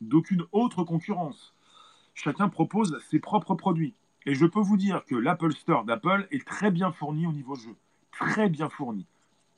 d'aucune 0.00 0.44
autre 0.52 0.84
concurrence. 0.84 1.54
Chacun 2.14 2.48
propose 2.48 2.98
ses 3.10 3.18
propres 3.18 3.54
produits. 3.54 3.94
Et 4.24 4.34
je 4.34 4.46
peux 4.46 4.60
vous 4.60 4.76
dire 4.76 5.04
que 5.04 5.14
l'Apple 5.14 5.52
Store 5.52 5.84
d'Apple 5.84 6.26
est 6.30 6.46
très 6.46 6.70
bien 6.70 6.90
fourni 6.90 7.26
au 7.26 7.32
niveau 7.32 7.54
jeu. 7.54 7.76
Très 8.10 8.48
bien 8.48 8.68
fourni. 8.68 9.06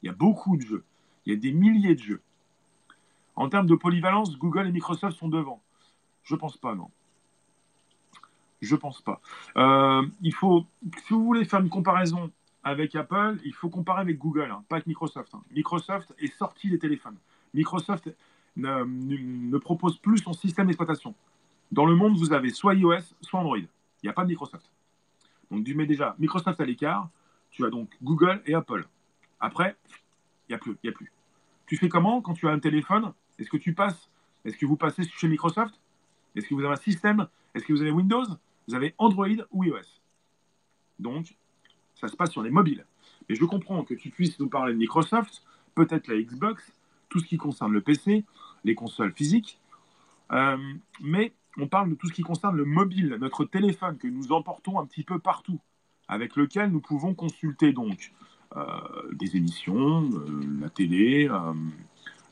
Il 0.03 0.07
y 0.07 0.09
a 0.11 0.15
beaucoup 0.15 0.57
de 0.57 0.63
jeux. 0.63 0.85
Il 1.25 1.33
y 1.33 1.37
a 1.37 1.39
des 1.39 1.53
milliers 1.53 1.95
de 1.95 2.03
jeux. 2.03 2.23
En 3.37 3.49
termes 3.49 3.67
de 3.67 3.75
polyvalence, 3.75 4.37
Google 4.39 4.67
et 4.67 4.73
Microsoft 4.73 5.17
sont 5.17 5.29
devant. 5.29 5.63
Je 6.23 6.35
pense 6.35 6.57
pas, 6.57 6.75
non. 6.75 6.91
Je 8.61 8.77
pense 8.77 9.01
pas. 9.01 9.21
Euh, 9.57 10.07
il 10.21 10.35
faut, 10.35 10.67
si 11.07 11.13
vous 11.13 11.25
voulez 11.25 11.45
faire 11.45 11.61
une 11.61 11.69
comparaison 11.69 12.31
avec 12.65 12.95
Apple, 12.97 13.39
il 13.45 13.55
faut 13.55 13.69
comparer 13.69 14.01
avec 14.01 14.19
Google, 14.19 14.51
hein, 14.51 14.65
pas 14.69 14.77
avec 14.77 14.87
Microsoft. 14.87 15.35
Hein. 15.35 15.43
Microsoft 15.53 16.13
est 16.19 16.37
sorti 16.37 16.69
des 16.69 16.79
téléphones. 16.79 17.17
Microsoft 17.55 18.11
ne, 18.57 18.85
ne 18.85 19.59
propose 19.59 19.99
plus 19.99 20.19
son 20.19 20.33
système 20.33 20.67
d'exploitation. 20.67 21.15
Dans 21.71 21.87
le 21.87 21.95
monde, 21.95 22.17
vous 22.17 22.33
avez 22.33 22.51
soit 22.51 22.75
iOS, 22.75 23.15
soit 23.21 23.41
Android. 23.41 23.59
Il 23.59 23.69
n'y 24.05 24.09
a 24.09 24.13
pas 24.13 24.25
de 24.25 24.29
Microsoft. 24.29 24.71
Donc 25.51 25.65
tu 25.65 25.75
mets 25.75 25.87
déjà 25.87 26.15
Microsoft 26.19 26.61
à 26.61 26.65
l'écart, 26.65 27.09
tu 27.51 27.65
as 27.65 27.71
donc 27.71 27.91
Google 28.03 28.43
et 28.47 28.55
Apple. 28.55 28.87
Après, 29.41 29.77
il 30.49 30.53
n'y 30.53 30.55
a 30.55 30.59
plus, 30.59 30.77
il 30.83 30.91
a 30.91 30.93
plus. 30.93 31.13
Tu 31.67 31.77
fais 31.77 31.89
comment 31.89 32.21
quand 32.21 32.35
tu 32.35 32.49
as 32.49 32.51
un 32.51 32.59
téléphone? 32.59 33.13
Est-ce 33.39 33.51
que 33.51 33.57
tu 33.57 33.73
passes 33.73 34.11
Est-ce 34.45 34.57
que 34.57 34.67
vous 34.67 34.77
passez 34.77 35.05
chez 35.05 35.29
Microsoft? 35.29 35.75
Est-ce 36.35 36.49
que 36.49 36.55
vous 36.55 36.65
avez 36.65 36.73
un 36.73 36.77
système? 36.77 37.29
Est-ce 37.55 37.65
que 37.65 37.73
vous 37.73 37.83
avez 37.83 37.91
Windows? 37.91 38.25
Vous 38.69 38.75
avez 38.75 38.95
Android 38.99 39.27
ou 39.51 39.65
iOS 39.65 40.01
Donc, 40.99 41.35
ça 41.95 42.07
se 42.09 42.17
passe 42.17 42.31
sur 42.31 42.43
les 42.43 42.51
mobiles. 42.51 42.85
Et 43.31 43.35
je 43.35 43.45
comprends 43.45 43.83
que 43.83 43.95
tu 43.95 44.11
puisses 44.11 44.39
nous 44.39 44.49
parler 44.49 44.75
de 44.75 44.79
Microsoft, 44.79 45.43
peut-être 45.75 46.07
la 46.07 46.21
Xbox, 46.21 46.71
tout 47.09 47.19
ce 47.19 47.25
qui 47.25 47.39
concerne 47.39 47.73
le 47.73 47.81
PC, 47.81 48.25
les 48.65 48.75
consoles 48.75 49.13
physiques, 49.13 49.59
euh, 50.33 50.59
mais 51.01 51.33
on 51.57 51.67
parle 51.67 51.91
de 51.91 51.95
tout 51.95 52.09
ce 52.09 52.13
qui 52.13 52.23
concerne 52.23 52.57
le 52.57 52.67
mobile, 52.67 53.17
notre 53.19 53.47
téléphone 53.47 53.97
que 53.97 54.07
nous 54.07 54.33
emportons 54.33 54.79
un 54.79 54.85
petit 54.85 55.03
peu 55.03 55.19
partout, 55.19 55.61
avec 56.07 56.37
lequel 56.37 56.71
nous 56.71 56.81
pouvons 56.81 57.15
consulter 57.15 57.73
donc 57.73 58.13
euh, 58.57 58.65
des 59.13 59.37
émissions, 59.37 60.11
euh, 60.13 60.61
la 60.61 60.69
télé, 60.69 61.29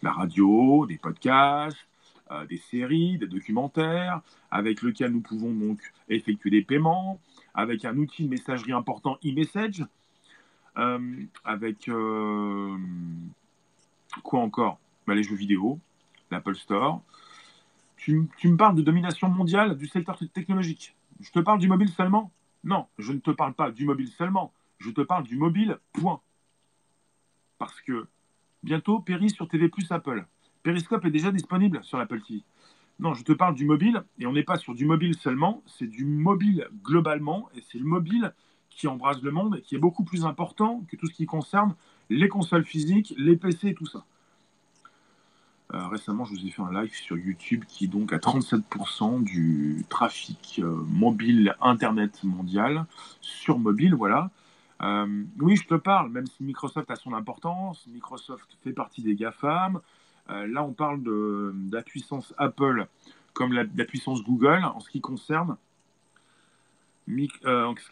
la 0.02 0.12
radio, 0.12 0.84
des 0.86 0.98
podcasts, 0.98 1.78
des 2.48 2.58
séries, 2.58 3.18
des 3.18 3.26
documentaires, 3.26 4.20
avec 4.50 4.82
lequel 4.82 5.12
nous 5.12 5.20
pouvons 5.20 5.52
donc 5.52 5.80
effectuer 6.08 6.50
des 6.50 6.62
paiements, 6.62 7.20
avec 7.54 7.84
un 7.84 7.96
outil 7.96 8.24
de 8.24 8.28
messagerie 8.28 8.72
important 8.72 9.18
e-message, 9.24 9.84
avec 11.44 11.88
quoi 14.22 14.40
encore? 14.40 14.78
Bah, 15.06 15.14
Les 15.14 15.22
jeux 15.22 15.36
vidéo, 15.36 15.78
l'Apple 16.30 16.56
Store, 16.56 17.02
tu, 17.96 18.28
me 18.44 18.56
parles 18.56 18.76
de 18.76 18.82
domination 18.82 19.28
mondiale 19.28 19.76
du 19.76 19.88
secteur 19.88 20.18
technologique. 20.32 20.94
Je 21.20 21.30
te 21.30 21.40
parle 21.40 21.58
du 21.58 21.68
mobile 21.68 21.88
seulement? 21.88 22.30
Non, 22.62 22.86
je 22.98 23.12
ne 23.12 23.18
te 23.18 23.30
parle 23.30 23.54
pas 23.54 23.70
du 23.70 23.84
mobile 23.84 24.08
seulement. 24.08 24.52
Je 24.78 24.90
te 24.90 25.00
parle 25.00 25.24
du 25.24 25.36
mobile, 25.36 25.78
point. 25.92 26.20
Parce 27.58 27.80
que 27.80 28.06
bientôt, 28.62 29.00
Péris 29.00 29.30
sur 29.30 29.48
TV 29.48 29.68
Plus 29.68 29.90
Apple. 29.90 30.26
Periscope 30.66 31.04
est 31.04 31.12
déjà 31.12 31.30
disponible 31.30 31.78
sur 31.84 32.00
Apple 32.00 32.20
TV. 32.22 32.42
Non, 32.98 33.14
je 33.14 33.22
te 33.22 33.30
parle 33.30 33.54
du 33.54 33.64
mobile, 33.64 34.02
et 34.18 34.26
on 34.26 34.32
n'est 34.32 34.42
pas 34.42 34.56
sur 34.56 34.74
du 34.74 34.84
mobile 34.84 35.14
seulement, 35.14 35.62
c'est 35.64 35.86
du 35.86 36.04
mobile 36.04 36.66
globalement, 36.82 37.48
et 37.54 37.62
c'est 37.70 37.78
le 37.78 37.84
mobile 37.84 38.34
qui 38.68 38.88
embrasse 38.88 39.22
le 39.22 39.30
monde, 39.30 39.58
et 39.58 39.62
qui 39.62 39.76
est 39.76 39.78
beaucoup 39.78 40.02
plus 40.02 40.24
important 40.24 40.82
que 40.88 40.96
tout 40.96 41.06
ce 41.06 41.12
qui 41.12 41.24
concerne 41.24 41.76
les 42.10 42.26
consoles 42.26 42.64
physiques, 42.64 43.14
les 43.16 43.36
PC 43.36 43.68
et 43.68 43.74
tout 43.74 43.86
ça. 43.86 44.04
Euh, 45.72 45.86
récemment, 45.86 46.24
je 46.24 46.32
vous 46.32 46.44
ai 46.44 46.50
fait 46.50 46.62
un 46.62 46.82
live 46.82 46.92
sur 46.92 47.16
YouTube 47.16 47.62
qui 47.68 47.84
est 47.84 47.88
donc 47.88 48.12
à 48.12 48.18
37% 48.18 49.22
du 49.22 49.84
trafic 49.88 50.58
euh, 50.64 50.82
mobile 50.88 51.54
Internet 51.60 52.24
mondial 52.24 52.86
sur 53.20 53.60
mobile, 53.60 53.94
voilà. 53.94 54.32
Euh, 54.82 55.22
oui, 55.38 55.54
je 55.54 55.68
te 55.68 55.76
parle, 55.76 56.10
même 56.10 56.26
si 56.26 56.42
Microsoft 56.42 56.90
a 56.90 56.96
son 56.96 57.12
importance, 57.12 57.86
Microsoft 57.86 58.58
fait 58.64 58.72
partie 58.72 59.02
des 59.02 59.14
GAFAM. 59.14 59.80
Là, 60.28 60.64
on 60.64 60.72
parle 60.72 61.02
de, 61.02 61.54
la 61.72 61.82
puissance 61.82 62.34
Apple 62.38 62.86
comme 63.32 63.52
la, 63.52 63.64
la, 63.76 63.84
puissance 63.84 64.22
Google 64.22 64.64
en 64.64 64.80
ce 64.80 64.90
qui 64.90 65.00
concerne, 65.00 65.56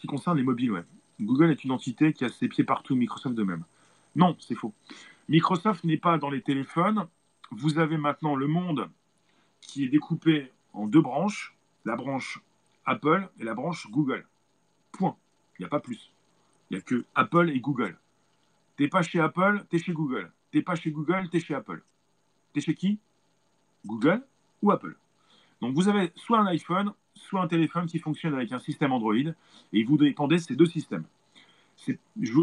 concerne 0.06 0.36
les 0.36 0.42
mobiles. 0.42 0.84
Google 1.20 1.50
est 1.50 1.64
une 1.64 1.70
entité 1.70 2.12
qui 2.12 2.24
a 2.24 2.28
ses 2.28 2.48
pieds 2.48 2.64
partout, 2.64 2.96
Microsoft 2.96 3.34
de 3.34 3.44
même. 3.44 3.64
Non, 4.16 4.36
c'est 4.40 4.54
faux. 4.54 4.72
Microsoft 5.28 5.84
n'est 5.84 5.96
pas 5.96 6.18
dans 6.18 6.30
les 6.30 6.42
téléphones, 6.42 7.06
vous 7.50 7.78
avez 7.78 7.96
maintenant 7.96 8.34
le 8.34 8.46
monde 8.46 8.90
qui 9.60 9.84
est 9.84 9.88
découpé 9.88 10.50
en 10.72 10.86
deux 10.86 11.00
branches, 11.00 11.56
la 11.84 11.96
branche 11.96 12.40
Apple 12.84 13.28
et 13.38 13.44
la 13.44 13.54
branche 13.54 13.90
Google. 13.90 14.26
Point. 14.92 15.16
Il 15.58 15.62
n'y 15.62 15.66
a 15.66 15.68
pas 15.68 15.80
plus. 15.80 16.12
Il 16.70 16.74
n'y 16.74 16.80
a 16.80 16.82
que 16.82 17.04
Apple 17.14 17.50
et 17.50 17.60
Google. 17.60 17.96
T'es 18.76 18.88
pas 18.88 19.02
chez 19.02 19.20
Apple, 19.20 19.64
t'es 19.70 19.78
chez 19.78 19.92
Google. 19.92 20.32
T'es 20.50 20.62
pas 20.62 20.74
chez 20.74 20.90
Google, 20.90 21.28
t'es 21.30 21.40
chez 21.40 21.54
Apple. 21.54 21.82
T'es 22.54 22.60
chez 22.60 22.74
qui? 22.74 22.98
Google 23.84 24.24
ou 24.62 24.70
Apple? 24.70 24.96
Donc 25.60 25.74
vous 25.74 25.88
avez 25.88 26.12
soit 26.14 26.38
un 26.38 26.46
iPhone, 26.46 26.92
soit 27.14 27.42
un 27.42 27.48
téléphone 27.48 27.86
qui 27.86 27.98
fonctionne 27.98 28.32
avec 28.32 28.52
un 28.52 28.58
système 28.58 28.92
Android, 28.92 29.14
et 29.72 29.84
vous 29.84 29.98
dépendez 29.98 30.36
de 30.36 30.40
ces 30.40 30.56
deux 30.56 30.66
systèmes. 30.66 31.04
Je, 31.76 31.92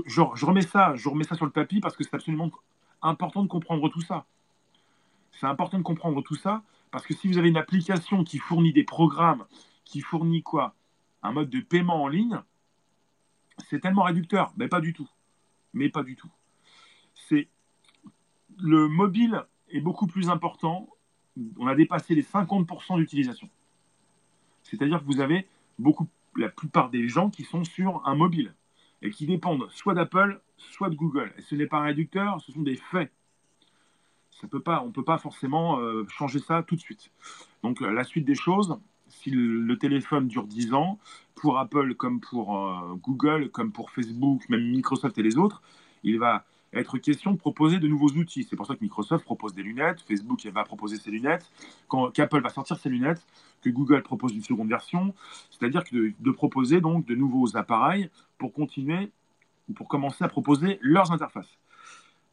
je, 0.05 0.45
remets 0.45 0.61
ça, 0.61 0.95
je 0.95 1.07
remets 1.07 1.23
ça 1.23 1.35
sur 1.35 1.45
le 1.45 1.51
tapis 1.51 1.79
parce 1.79 1.95
que 1.95 2.03
c'est 2.03 2.13
absolument 2.13 2.51
important 3.01 3.41
de 3.41 3.47
comprendre 3.47 3.87
tout 3.89 4.01
ça. 4.01 4.25
C'est 5.31 5.47
important 5.47 5.77
de 5.77 5.83
comprendre 5.83 6.21
tout 6.21 6.35
ça 6.35 6.61
parce 6.91 7.05
que 7.05 7.13
si 7.13 7.27
vous 7.29 7.37
avez 7.37 7.47
une 7.47 7.57
application 7.57 8.25
qui 8.25 8.37
fournit 8.37 8.73
des 8.73 8.83
programmes, 8.83 9.45
qui 9.85 10.01
fournit 10.01 10.43
quoi? 10.43 10.75
Un 11.23 11.31
mode 11.31 11.49
de 11.49 11.61
paiement 11.61 12.03
en 12.03 12.07
ligne, 12.09 12.41
c'est 13.69 13.79
tellement 13.79 14.03
réducteur. 14.03 14.51
Mais 14.57 14.67
pas 14.67 14.81
du 14.81 14.91
tout. 14.91 15.09
Mais 15.73 15.87
pas 15.87 16.03
du 16.03 16.15
tout. 16.15 16.29
C'est 17.13 17.47
le 18.57 18.89
mobile 18.89 19.45
est 19.71 19.81
beaucoup 19.81 20.07
plus 20.07 20.29
important. 20.29 20.89
On 21.57 21.67
a 21.67 21.75
dépassé 21.75 22.15
les 22.15 22.23
50% 22.23 22.97
d'utilisation. 22.97 23.49
C'est-à-dire 24.63 24.99
que 24.99 25.05
vous 25.05 25.21
avez 25.21 25.47
beaucoup, 25.79 26.07
la 26.35 26.49
plupart 26.49 26.89
des 26.89 27.07
gens 27.07 27.29
qui 27.29 27.43
sont 27.43 27.63
sur 27.63 28.01
un 28.05 28.15
mobile 28.15 28.53
et 29.01 29.09
qui 29.09 29.25
dépendent 29.25 29.67
soit 29.71 29.93
d'Apple, 29.93 30.41
soit 30.57 30.89
de 30.89 30.95
Google. 30.95 31.33
Et 31.37 31.41
ce 31.41 31.55
n'est 31.55 31.67
pas 31.67 31.81
réducteur, 31.81 32.39
ce 32.41 32.51
sont 32.51 32.61
des 32.61 32.75
faits 32.75 33.11
Ça 34.29 34.47
peut 34.47 34.59
pas, 34.59 34.81
on 34.83 34.87
ne 34.87 34.91
peut 34.91 35.03
pas 35.03 35.17
forcément 35.17 35.79
euh, 35.79 36.05
changer 36.07 36.39
ça 36.39 36.63
tout 36.63 36.75
de 36.75 36.81
suite. 36.81 37.11
Donc 37.63 37.81
la 37.81 38.03
suite 38.03 38.25
des 38.25 38.35
choses, 38.35 38.77
si 39.07 39.29
le, 39.31 39.77
téléphone 39.77 40.27
dure 40.27 40.45
10 40.45 40.73
ans, 40.73 40.99
pour 41.35 41.59
Apple 41.59 41.95
comme 41.95 42.19
pour 42.19 42.57
euh, 42.57 42.93
Google, 42.95 43.49
comme 43.49 43.71
pour 43.71 43.89
Facebook, 43.91 44.47
même 44.49 44.69
Microsoft 44.69 45.17
et 45.17 45.23
les 45.23 45.37
autres, 45.37 45.61
il 46.03 46.19
va 46.19 46.45
être 46.73 46.97
question 46.97 47.31
de 47.31 47.37
proposer 47.37 47.79
de 47.79 47.87
nouveaux 47.87 48.11
outils. 48.11 48.43
C'est 48.43 48.55
pour 48.55 48.65
ça 48.65 48.75
que 48.75 48.81
Microsoft 48.81 49.25
propose 49.25 49.53
des 49.53 49.63
lunettes, 49.63 50.01
Facebook 50.01 50.45
va 50.47 50.63
proposer 50.63 50.97
ses 50.97 51.11
lunettes, 51.11 51.49
qu'Apple 52.13 52.41
va 52.41 52.49
sortir 52.49 52.77
ses 52.77 52.89
lunettes, 52.89 53.25
que 53.61 53.69
Google 53.69 54.01
propose 54.03 54.33
une 54.33 54.43
seconde 54.43 54.69
version, 54.69 55.13
c'est-à-dire 55.49 55.83
de, 55.91 56.31
proposer 56.31 56.81
donc 56.81 57.05
de 57.05 57.15
nouveaux 57.15 57.57
appareils 57.57 58.09
pour 58.37 58.53
continuer 58.53 59.11
ou 59.69 59.73
pour 59.73 59.87
commencer 59.87 60.23
à 60.23 60.27
proposer 60.27 60.79
leurs 60.81 61.11
interfaces. 61.11 61.59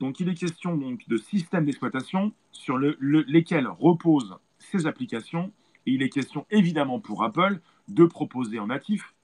Donc 0.01 0.21
il 0.21 0.29
est 0.29 0.35
question 0.35 0.77
donc 0.77 1.09
de 1.09 1.17
systèmes 1.17 1.65
d'exploitation 1.65 2.33
sur 2.53 2.79
lesquels 2.79 3.67
reposent 3.67 4.37
ces 4.59 4.87
applications 4.87 5.53
et 5.87 5.93
il 5.93 6.03
est 6.03 6.09
question 6.09 6.47
évidemment 6.51 7.01
pour 7.01 7.25
Apple 7.25 7.61
de 7.89 8.05
proposer 8.05 8.61
en 8.61 8.69
natif 8.69 9.15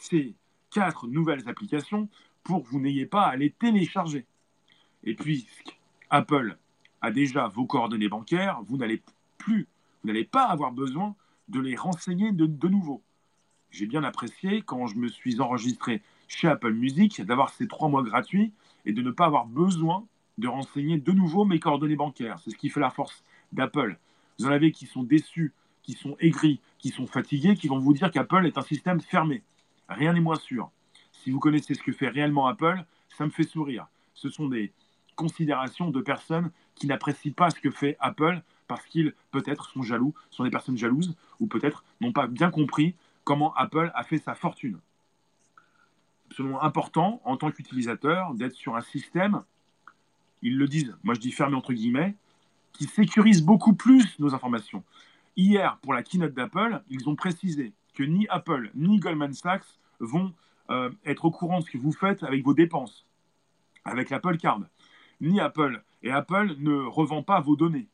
ces 0.00 0.34
quatre 0.70 1.06
nouvelles 1.06 1.48
applications 1.48 2.08
pour 2.42 2.64
que 2.64 2.68
vous 2.68 2.80
n'ayez 2.80 3.06
pas 3.06 3.22
à 3.22 3.36
les 3.36 3.50
télécharger. 3.50 4.26
Et 5.04 5.14
puisque 5.14 5.78
Apple 6.10 6.56
a 7.00 7.10
déjà 7.10 7.48
vos 7.48 7.66
coordonnées 7.66 8.08
bancaires, 8.08 8.60
vous 8.66 8.76
n'allez 8.76 9.02
plus, 9.38 9.68
vous 10.02 10.08
n'allez 10.08 10.24
pas 10.24 10.44
avoir 10.44 10.72
besoin 10.72 11.14
de 11.48 11.60
les 11.60 11.76
renseigner 11.76 12.32
de, 12.32 12.68
nouveau. 12.68 13.02
J'ai 13.70 13.86
bien 13.86 14.04
apprécié 14.04 14.62
quand 14.62 14.86
je 14.86 14.96
me 14.96 15.08
suis 15.08 15.40
enregistré 15.40 16.02
chez 16.28 16.48
Apple 16.48 16.72
Music 16.72 17.20
d'avoir 17.22 17.50
ces 17.50 17.68
trois 17.68 17.88
mois 17.88 18.02
gratuits 18.02 18.52
et 18.84 18.92
de 18.92 19.02
ne 19.02 19.10
pas 19.10 19.26
avoir 19.26 19.46
besoin 19.46 20.04
de 20.38 20.48
renseigner 20.48 20.98
de 20.98 21.12
nouveau 21.12 21.44
mes 21.44 21.60
coordonnées 21.60 21.96
bancaires. 21.96 22.38
C'est 22.40 22.50
ce 22.50 22.56
qui 22.56 22.68
fait 22.68 22.80
la 22.80 22.90
force 22.90 23.24
d'Apple. 23.52 23.98
Vous 24.38 24.46
en 24.46 24.50
avez 24.50 24.72
qui 24.72 24.86
sont 24.86 25.02
déçus, 25.02 25.52
qui 25.82 25.92
sont 25.92 26.16
aigris, 26.18 26.60
qui 26.78 26.90
sont 26.90 27.06
fatigués, 27.06 27.54
qui 27.54 27.68
vont 27.68 27.78
vous 27.78 27.94
dire 27.94 28.10
qu'Apple 28.10 28.46
est 28.46 28.58
un 28.58 28.62
système 28.62 29.00
fermé. 29.00 29.42
Rien 29.88 30.12
n'est 30.12 30.20
moins 30.20 30.36
sûr. 30.36 30.70
Si 31.12 31.30
vous 31.30 31.38
connaissez 31.38 31.74
ce 31.74 31.82
que 31.82 31.92
fait 31.92 32.08
réellement 32.08 32.46
Apple, 32.46 32.84
ça 33.16 33.24
me 33.24 33.30
fait 33.30 33.44
sourire. 33.44 33.86
Ce 34.14 34.28
sont 34.28 34.48
des, 34.48 34.72
considération 35.16 35.90
de 35.90 36.00
personnes 36.00 36.50
qui 36.74 36.86
n'apprécient 36.86 37.32
pas 37.32 37.50
ce 37.50 37.58
que 37.58 37.70
fait 37.70 37.96
Apple 38.00 38.42
parce 38.68 38.84
qu'ils 38.86 39.14
peut-être 39.30 39.70
sont 39.70 39.82
jaloux, 39.82 40.14
sont 40.30 40.44
des 40.44 40.50
personnes 40.50 40.76
jalouses 40.76 41.16
ou 41.40 41.46
peut-être 41.46 41.84
n'ont 42.00 42.12
pas 42.12 42.26
bien 42.26 42.50
compris 42.50 42.94
comment 43.24 43.54
Apple 43.54 43.90
a 43.94 44.04
fait 44.04 44.18
sa 44.18 44.34
fortune. 44.34 44.78
Absolument 46.30 46.62
important 46.62 47.20
en 47.24 47.36
tant 47.36 47.50
qu'utilisateur 47.50 48.34
d'être 48.34 48.54
sur 48.54 48.76
un 48.76 48.80
système, 48.80 49.42
ils 50.42 50.56
le 50.56 50.68
disent, 50.68 50.96
moi 51.02 51.14
je 51.14 51.20
dis 51.20 51.32
fermé 51.32 51.56
entre 51.56 51.72
guillemets, 51.72 52.14
qui 52.72 52.84
sécurise 52.84 53.42
beaucoup 53.42 53.72
plus 53.72 54.18
nos 54.18 54.34
informations. 54.34 54.84
Hier, 55.36 55.78
pour 55.82 55.94
la 55.94 56.02
keynote 56.02 56.34
d'Apple, 56.34 56.82
ils 56.88 57.08
ont 57.08 57.16
précisé 57.16 57.72
que 57.94 58.02
ni 58.02 58.28
Apple 58.28 58.70
ni 58.74 58.98
Goldman 58.98 59.32
Sachs 59.32 59.78
vont 60.00 60.32
euh, 60.70 60.90
être 61.04 61.24
au 61.24 61.30
courant 61.30 61.60
de 61.60 61.64
ce 61.64 61.70
que 61.70 61.78
vous 61.78 61.92
faites 61.92 62.22
avec 62.22 62.44
vos 62.44 62.54
dépenses, 62.54 63.06
avec 63.84 64.10
l'Apple 64.10 64.36
Card 64.36 64.60
ni 65.20 65.40
Apple. 65.40 65.82
Et 66.02 66.10
Apple 66.10 66.54
ne 66.58 66.84
revend 66.84 67.22
pas 67.22 67.40
vos 67.40 67.56
données. 67.56 67.88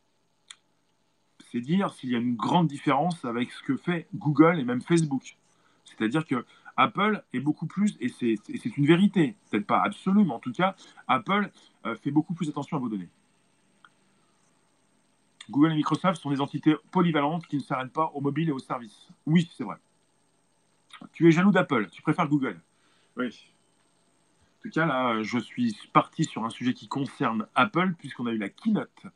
C'est 1.50 1.60
dire 1.60 1.92
s'il 1.92 2.10
y 2.10 2.16
a 2.16 2.18
une 2.18 2.36
grande 2.36 2.66
différence 2.66 3.24
avec 3.24 3.52
ce 3.52 3.62
que 3.62 3.76
fait 3.76 4.08
Google 4.14 4.58
et 4.58 4.64
même 4.64 4.80
Facebook. 4.80 5.36
C'est-à-dire 5.84 6.24
que 6.26 6.44
Apple 6.76 7.22
est 7.32 7.40
beaucoup 7.40 7.66
plus, 7.66 7.96
et 8.00 8.08
c'est 8.08 8.76
une 8.76 8.86
vérité, 8.86 9.36
peut-être 9.50 9.66
pas 9.66 9.82
absolue, 9.82 10.24
mais 10.24 10.32
en 10.32 10.38
tout 10.38 10.52
cas, 10.52 10.74
Apple 11.06 11.50
euh, 11.84 11.94
fait 11.96 12.10
beaucoup 12.10 12.34
plus 12.34 12.48
attention 12.48 12.78
à 12.78 12.80
vos 12.80 12.88
données. 12.88 13.10
Google 15.50 15.72
et 15.72 15.76
Microsoft 15.76 16.20
sont 16.22 16.30
des 16.30 16.40
entités 16.40 16.76
polyvalentes 16.90 17.46
qui 17.46 17.56
ne 17.56 17.62
s'arrêtent 17.62 17.92
pas 17.92 18.10
au 18.14 18.20
mobile 18.20 18.48
et 18.48 18.52
au 18.52 18.58
service. 18.58 19.08
Oui, 19.26 19.50
c'est 19.54 19.64
vrai. 19.64 19.76
Tu 21.12 21.28
es 21.28 21.32
jaloux 21.32 21.50
d'Apple, 21.50 21.88
tu 21.90 22.00
préfères 22.00 22.28
Google. 22.28 22.60
Oui. 23.16 23.51
En 24.62 24.68
tout 24.68 24.74
cas, 24.74 24.86
là, 24.86 25.22
je 25.24 25.40
suis 25.40 25.76
parti 25.92 26.22
sur 26.22 26.44
un 26.44 26.50
sujet 26.50 26.72
qui 26.72 26.86
concerne 26.86 27.48
Apple, 27.56 27.94
puisqu'on 27.98 28.26
a 28.26 28.30
eu 28.30 28.38
la 28.38 28.48
keynote. 28.48 29.06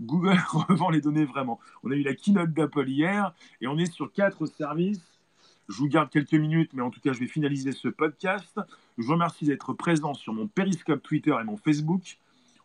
Google 0.00 0.36
revend 0.48 0.90
les 0.90 1.00
données 1.00 1.24
vraiment. 1.24 1.60
On 1.84 1.92
a 1.92 1.94
eu 1.94 2.02
la 2.02 2.14
keynote 2.14 2.52
d'Apple 2.52 2.88
hier, 2.88 3.32
et 3.60 3.68
on 3.68 3.78
est 3.78 3.92
sur 3.92 4.12
quatre 4.12 4.44
services. 4.46 5.20
Je 5.68 5.76
vous 5.76 5.86
garde 5.86 6.10
quelques 6.10 6.34
minutes, 6.34 6.72
mais 6.74 6.82
en 6.82 6.90
tout 6.90 6.98
cas, 6.98 7.12
je 7.12 7.20
vais 7.20 7.28
finaliser 7.28 7.70
ce 7.70 7.86
podcast. 7.86 8.58
Je 8.98 9.04
vous 9.04 9.12
remercie 9.12 9.44
d'être 9.44 9.72
présent 9.72 10.14
sur 10.14 10.32
mon 10.32 10.48
Periscope 10.48 11.00
Twitter 11.00 11.36
et 11.40 11.44
mon 11.44 11.56
Facebook. 11.56 12.18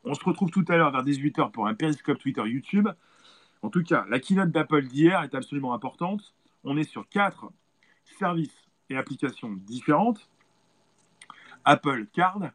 On 0.04 0.16
se 0.16 0.24
retrouve 0.24 0.50
tout 0.50 0.66
à 0.70 0.76
l'heure 0.76 0.92
vers 0.92 1.04
18h 1.04 1.52
pour 1.52 1.68
un 1.68 1.76
Periscope 1.76 2.18
Twitter 2.18 2.42
YouTube. 2.48 2.90
En 3.62 3.70
tout 3.70 3.84
cas, 3.84 4.08
la 4.10 4.20
keynote 4.20 4.50
d'Apple 4.50 4.88
d'hier 4.88 5.22
est 5.22 5.36
absolument 5.36 5.76
importante. 5.76 6.34
On 6.64 6.78
est 6.78 6.90
sur 6.90 7.08
quatre 7.10 7.52
services 8.18 8.68
et 8.90 8.98
applications 8.98 9.54
différentes. 9.54 10.28
Apple 11.68 12.06
Card 12.14 12.52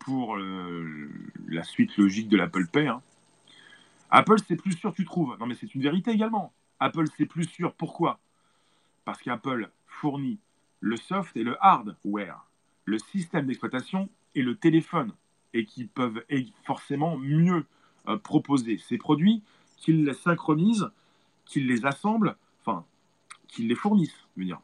pour 0.00 0.36
euh, 0.36 1.08
la 1.46 1.62
suite 1.62 1.96
logique 1.96 2.28
de 2.28 2.36
l'Apple 2.36 2.66
Pay. 2.66 2.88
Hein. 2.88 3.00
Apple, 4.10 4.40
c'est 4.44 4.56
plus 4.56 4.72
sûr, 4.72 4.92
tu 4.92 5.04
trouves. 5.04 5.36
Non, 5.38 5.46
mais 5.46 5.54
c'est 5.54 5.72
une 5.76 5.82
vérité 5.82 6.10
également. 6.10 6.52
Apple, 6.80 7.04
c'est 7.16 7.26
plus 7.26 7.44
sûr. 7.44 7.72
Pourquoi? 7.74 8.18
Parce 9.04 9.22
qu'Apple 9.22 9.70
fournit 9.86 10.40
le 10.80 10.96
soft 10.96 11.36
et 11.36 11.44
le 11.44 11.56
hardware, 11.64 12.44
le 12.86 12.98
système 12.98 13.46
d'exploitation 13.46 14.08
et 14.34 14.42
le 14.42 14.56
téléphone, 14.56 15.12
et 15.54 15.64
qui 15.64 15.84
peuvent 15.84 16.24
forcément 16.64 17.16
mieux 17.16 17.66
euh, 18.08 18.18
proposer 18.18 18.78
ces 18.78 18.98
produits 18.98 19.44
qu'ils 19.76 20.04
les 20.04 20.14
synchronisent, 20.14 20.90
qu'ils 21.44 21.68
les 21.68 21.86
assemblent, 21.86 22.36
enfin, 22.64 22.84
qu'ils 23.46 23.68
les 23.68 23.76
fournissent, 23.76 24.26
je 24.34 24.40
veux 24.40 24.46
dire. 24.46 24.60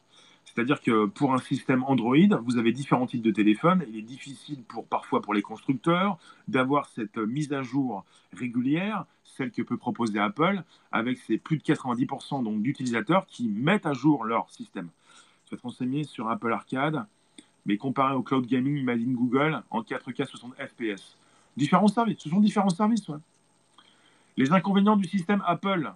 C'est-à-dire 0.53 0.81
que 0.81 1.05
pour 1.05 1.33
un 1.33 1.39
système 1.39 1.83
Android, 1.83 2.15
vous 2.43 2.57
avez 2.57 2.71
différents 2.71 3.07
types 3.07 3.23
de 3.23 3.31
téléphones. 3.31 3.83
Il 3.89 3.97
est 3.97 4.03
difficile 4.03 4.63
parfois 4.89 5.21
pour 5.21 5.33
les 5.33 5.41
constructeurs 5.41 6.19
d'avoir 6.47 6.87
cette 6.89 7.17
mise 7.17 7.53
à 7.53 7.63
jour 7.63 8.05
régulière, 8.33 9.05
celle 9.23 9.49
que 9.51 9.63
peut 9.63 9.77
proposer 9.77 10.19
Apple, 10.19 10.61
avec 10.91 11.17
ses 11.17 11.39
plus 11.39 11.57
de 11.57 11.63
90% 11.63 12.43
donc, 12.43 12.61
d'utilisateurs 12.61 13.25
qui 13.25 13.49
mettent 13.49 13.87
à 13.87 13.93
jour 13.93 14.25
leur 14.25 14.51
système. 14.51 14.89
Je 15.45 15.51
vais 15.51 15.57
te 15.57 15.63
renseigner 15.63 16.03
sur 16.03 16.29
Apple 16.29 16.51
Arcade, 16.51 17.03
mais 17.65 17.77
comparé 17.77 18.13
au 18.13 18.21
cloud 18.21 18.45
gaming 18.45 18.77
Imagine 18.77 19.15
Google 19.15 19.63
en 19.71 19.81
4K 19.81 20.25
60 20.25 20.53
FPS. 20.55 21.17
Différents 21.57 21.87
services, 21.87 22.19
ce 22.19 22.29
sont 22.29 22.39
différents 22.39 22.69
services. 22.69 23.09
Les 24.37 24.51
inconvénients 24.51 24.97
du 24.97 25.05
système 25.05 25.41
Apple. 25.47 25.91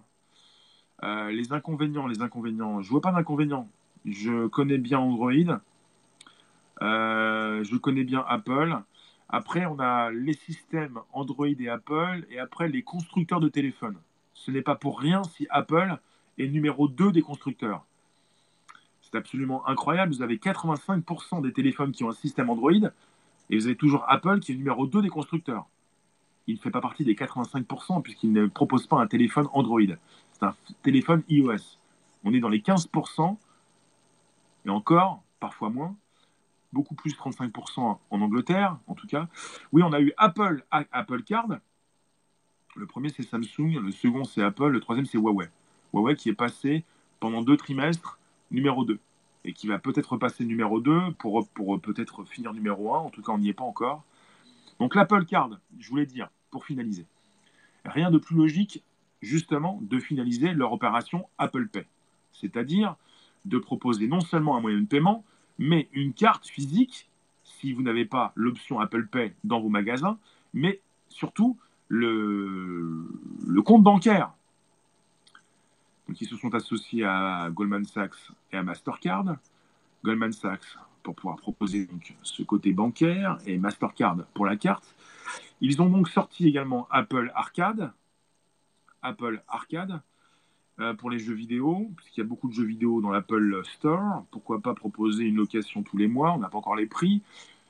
Euh, 1.04 1.30
les 1.30 1.54
inconvénients, 1.54 2.08
les 2.08 2.22
inconvénients. 2.22 2.82
Je 2.82 2.90
vois 2.90 3.02
pas 3.02 3.12
d'inconvénients. 3.12 3.68
Je 4.06 4.48
connais 4.48 4.78
bien 4.78 5.00
Android. 5.00 5.60
Euh, 6.82 7.64
je 7.64 7.76
connais 7.78 8.04
bien 8.04 8.24
Apple. 8.28 8.78
Après, 9.30 9.66
on 9.66 9.80
a 9.80 10.12
les 10.12 10.34
systèmes 10.34 11.00
Android 11.12 11.48
et 11.48 11.70
Apple, 11.70 12.26
et 12.30 12.40
après 12.40 12.70
les 12.70 12.82
constructeurs 12.82 13.40
de 13.40 13.50
téléphones. 13.50 13.98
Ce 14.34 14.52
n'est 14.52 14.62
pas 14.62 14.76
pour 14.76 15.00
rien 15.00 15.24
si 15.24 15.48
Apple 15.50 15.98
est 16.38 16.48
numéro 16.48 16.88
2 16.88 17.12
des 17.12 17.22
constructeurs. 17.22 17.84
C'est 19.02 19.16
absolument 19.18 19.68
incroyable. 19.68 20.14
Vous 20.14 20.22
avez 20.22 20.38
85% 20.38 21.42
des 21.42 21.52
téléphones 21.52 21.92
qui 21.92 22.04
ont 22.04 22.10
un 22.10 22.14
système 22.14 22.50
Android, 22.50 22.72
et 23.50 23.58
vous 23.58 23.66
avez 23.66 23.76
toujours 23.76 24.06
Apple 24.08 24.40
qui 24.40 24.54
est 24.54 24.56
numéro 24.56 24.88
2 24.88 25.02
des 25.02 25.10
constructeurs. 25.10 25.66
Il 26.48 26.56
ne 26.56 26.60
fait 26.60 26.72
pas 26.72 26.82
partie 26.82 27.04
des 27.04 27.16
85% 27.16 28.02
puisqu'il 28.02 28.32
ne 28.32 28.48
propose 28.48 28.88
pas 28.88 28.98
un 29.02 29.08
téléphone 29.08 29.48
Android. 29.52 29.82
C'est 30.32 30.44
un 30.44 30.56
téléphone 30.82 31.24
iOS. 31.28 31.78
On 32.24 32.34
est 32.34 32.40
dans 32.40 32.50
les 32.50 32.60
15% 32.60 33.38
encore, 34.70 35.24
parfois 35.40 35.70
moins, 35.70 35.96
beaucoup 36.74 36.96
plus 36.96 37.16
35% 37.16 37.98
en 38.10 38.22
Angleterre, 38.22 38.78
en 38.88 38.96
tout 38.96 39.08
cas. 39.08 39.28
Oui, 39.72 39.84
on 39.84 39.94
a 39.94 40.02
eu 40.02 40.14
Apple, 40.18 40.64
Apple 40.72 41.24
Card. 41.24 41.60
Le 42.76 42.86
premier, 42.86 43.10
c'est 43.10 43.24
Samsung, 43.24 43.80
le 43.82 43.92
second, 43.92 44.24
c'est 44.24 44.42
Apple, 44.44 44.68
le 44.68 44.80
troisième, 44.80 45.06
c'est 45.06 45.18
Huawei. 45.18 45.50
Huawei 45.94 46.16
qui 46.16 46.30
est 46.30 46.34
passé 46.34 46.84
pendant 47.20 47.42
deux 47.42 47.58
trimestres 47.58 48.20
numéro 48.52 48.86
2 48.86 49.00
et 49.46 49.54
qui 49.54 49.68
va 49.68 49.80
peut-être 49.80 50.18
passer 50.18 50.46
numéro 50.46 50.80
2 50.80 51.14
pour, 51.18 51.48
pour 51.50 51.80
peut-être 51.82 52.26
finir 52.26 52.54
numéro 52.54 52.94
1. 52.94 53.00
En 53.00 53.10
tout 53.10 53.22
cas, 53.22 53.32
on 53.32 53.40
n'y 53.40 53.50
est 53.50 53.54
pas 53.54 53.64
encore. 53.64 54.04
Donc 54.80 54.94
l'Apple 54.94 55.26
Card, 55.26 55.58
je 55.80 55.90
voulais 55.90 56.06
dire, 56.06 56.30
pour 56.52 56.66
finaliser, 56.66 57.06
rien 57.86 58.12
de 58.12 58.18
plus 58.18 58.36
logique, 58.36 58.84
justement, 59.22 59.80
de 59.82 60.00
finaliser 60.00 60.54
leur 60.54 60.74
opération 60.74 61.28
Apple 61.38 61.68
Pay. 61.68 61.86
C'est-à-dire 62.32 62.96
de 63.48 63.58
proposer 63.58 64.08
non 64.08 64.22
seulement 64.22 64.58
un 64.58 64.62
moyen 64.62 64.82
de 64.82 64.88
paiement, 64.88 65.24
mais 65.58 65.90
une 65.94 66.14
carte 66.14 66.48
physique, 66.48 67.10
si 67.44 67.74
vous 67.74 67.82
n'avez 67.82 68.06
pas 68.06 68.32
l'option 68.36 68.80
Apple 68.80 69.08
Pay 69.08 69.34
dans 69.44 69.60
vos 69.60 69.70
magasins, 69.70 70.18
mais 70.54 70.82
surtout 71.10 71.58
le, 71.88 73.08
compte 73.66 73.84
bancaire. 73.84 74.32
Donc, 76.08 76.22
ils 76.22 76.28
se 76.28 76.38
sont 76.38 76.54
associés 76.54 77.04
à 77.04 77.50
Goldman 77.52 77.86
Sachs 77.86 78.32
et 78.52 78.58
à 78.58 78.64
Mastercard. 78.64 79.38
Goldman 80.04 80.32
Sachs 80.32 80.78
pour 81.04 81.16
pouvoir 81.16 81.38
proposer 81.38 81.90
ce 82.22 82.44
côté 82.44 82.74
bancaire 82.74 83.38
et 83.46 83.58
Mastercard 83.58 84.18
pour 84.34 84.46
la 84.46 84.58
carte. 84.58 84.96
Ils 85.62 85.82
ont 85.82 85.90
donc 85.90 86.10
sorti 86.10 86.48
également 86.48 86.88
Apple 86.92 87.32
Arcade 87.34 87.92
Apple 89.02 89.42
Arcade 89.48 90.02
euh, 90.80 90.94
pour 90.94 91.10
les 91.10 91.18
jeux 91.18 91.34
vidéo, 91.34 91.90
puisqu'il 91.98 92.22
y 92.22 92.24
a 92.24 92.28
beaucoup 92.28 92.48
de 92.48 92.54
jeux 92.54 92.66
vidéo 92.66 93.02
dans 93.02 93.10
l'Apple 93.10 93.62
Store. 93.66 94.24
Pourquoi 94.30 94.62
pas 94.62 94.76
proposer 94.76 95.24
une 95.24 95.36
location 95.36 95.82
tous 95.82 95.98
les 95.98 96.08
mois 96.08 96.34
On 96.34 96.38
n'a 96.38 96.50
pas 96.50 96.60
encore 96.60 96.76
les 96.76 96.86
prix. 96.86 97.22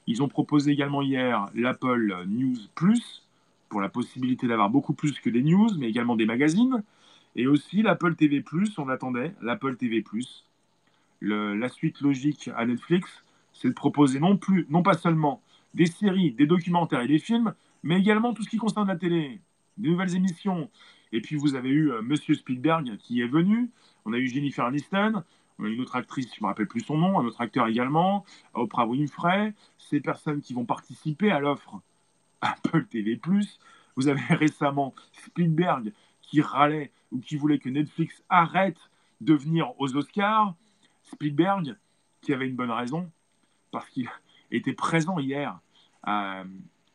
Ils 0.08 0.22
ont 0.22 0.28
proposé 0.28 0.72
également 0.72 1.02
hier 1.02 1.50
l'Apple 1.56 2.26
News 2.28 2.58
Plus 2.76 3.24
pour 3.70 3.80
la 3.80 3.88
possibilité 3.88 4.48
d'avoir 4.48 4.70
beaucoup 4.70 4.93
plus 4.93 5.20
que 5.20 5.30
des 5.30 5.41
news, 5.41 5.70
mais 5.78 5.89
également 5.89 6.17
des 6.17 6.26
magazines. 6.26 6.84
Et 7.38 7.48
aussi 7.48 7.82
l'Apple 7.82 8.15
TV 8.15 8.41
Plus, 8.41 8.78
on 8.78 8.89
attendait 8.89 9.34
l'Apple 9.41 9.78
TV 9.78 10.02
Plus. 10.02 10.46
la 11.22 11.70
suite 11.70 12.02
logique 12.02 12.50
à 12.58 12.65
Netflix, 12.65 13.24
c'est 13.54 13.70
de 13.70 13.74
proposer 13.74 14.20
non 14.20 14.36
plus, 14.38 14.67
non 14.70 14.84
pas 14.84 14.93
seulement 14.96 15.41
des 15.74 15.86
séries, 15.86 16.32
des 16.32 16.46
documentaires 16.46 17.02
et 17.02 17.08
des 17.08 17.20
films, 17.20 17.54
mais 17.84 17.98
également 18.00 18.34
tout 18.34 18.43
ce 18.43 18.50
qui 18.50 18.58
concerne 18.58 18.88
la 18.88 18.98
télé, 18.98 19.39
des 19.78 19.89
nouvelles 19.89 20.15
émissions. 20.15 20.70
Et 21.12 21.22
puis 21.22 21.36
vous 21.36 21.56
avez 21.56 21.70
eu 21.70 21.91
euh, 21.91 22.02
Monsieur 22.02 22.36
Spielberg 22.36 22.98
qui 22.98 23.22
est 23.22 23.28
venu, 23.28 23.70
on 24.06 24.13
a 24.13 24.17
eu 24.17 24.28
Jennifer 24.28 24.65
Aniston, 24.65 25.24
une 25.60 25.82
autre 25.82 25.96
actrice, 25.96 26.28
je 26.34 26.39
ne 26.39 26.43
me 26.43 26.48
rappelle 26.48 26.67
plus 26.67 26.82
son 26.82 26.98
nom, 26.98 27.20
un 27.20 27.26
autre 27.26 27.41
acteur 27.41 27.67
également, 27.67 28.26
Oprah 28.54 28.86
Winfrey, 28.86 29.54
ces 29.78 30.00
personnes 30.00 30.41
qui 30.41 30.54
vont 30.54 30.65
participer 30.65 31.32
à 31.32 31.39
l'offre 31.39 31.82
Apple 32.41 32.86
TV+. 32.86 33.20
Vous 33.96 34.08
avez 34.08 34.22
récemment 34.30 34.93
Spielberg 35.13 35.91
qui 36.22 36.41
râlait 36.41 36.91
ou 37.12 37.20
qui 37.20 37.38
voulait 37.38 37.58
que 37.58 37.70
Netflix 37.70 38.22
arrête 38.30 38.78
de 39.22 39.34
venir 39.34 39.74
aux 39.80 39.96
Oscars. 39.96 40.54
Spielberg 41.04 41.76
qui 42.22 42.34
avait 42.34 42.48
une 42.48 42.56
bonne 42.56 42.72
raison, 42.72 43.10
parce 43.72 43.88
qu'il 43.89 44.10
était 44.52 44.74
présent 44.74 45.17
hier 45.20 45.60
euh, 46.08 46.43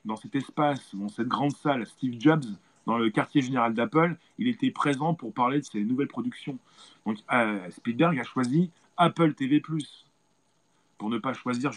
dans 0.05 0.17
cet 0.17 0.35
espace, 0.35 0.95
dans 0.95 1.09
cette 1.09 1.29
grande 1.29 1.53
salle, 1.53 1.87
Steve 1.87 2.21
Jobs, 2.21 2.45
dans 2.87 2.99
le 2.99 3.11
quartier 3.11 3.43
général 3.43 3.75
d'Apple, 3.75 4.17
il 4.39 4.49
était 4.49 4.71
présent 4.71 5.15
pour 5.15 5.33
parler 5.33 5.61
de 5.61 5.65
ses 5.65 5.85
nouvelles 5.85 6.09
productions. 6.09 6.59
Donc 7.07 7.19
euh, 7.33 7.71
Spielberg 7.71 8.19
a 8.19 8.25
choisi 8.25 8.71
Apple 8.97 9.35
TV⁇ 9.35 9.61
pour 10.99 11.11
ne 11.11 11.19
pas 11.19 11.33
choisir 11.33 11.71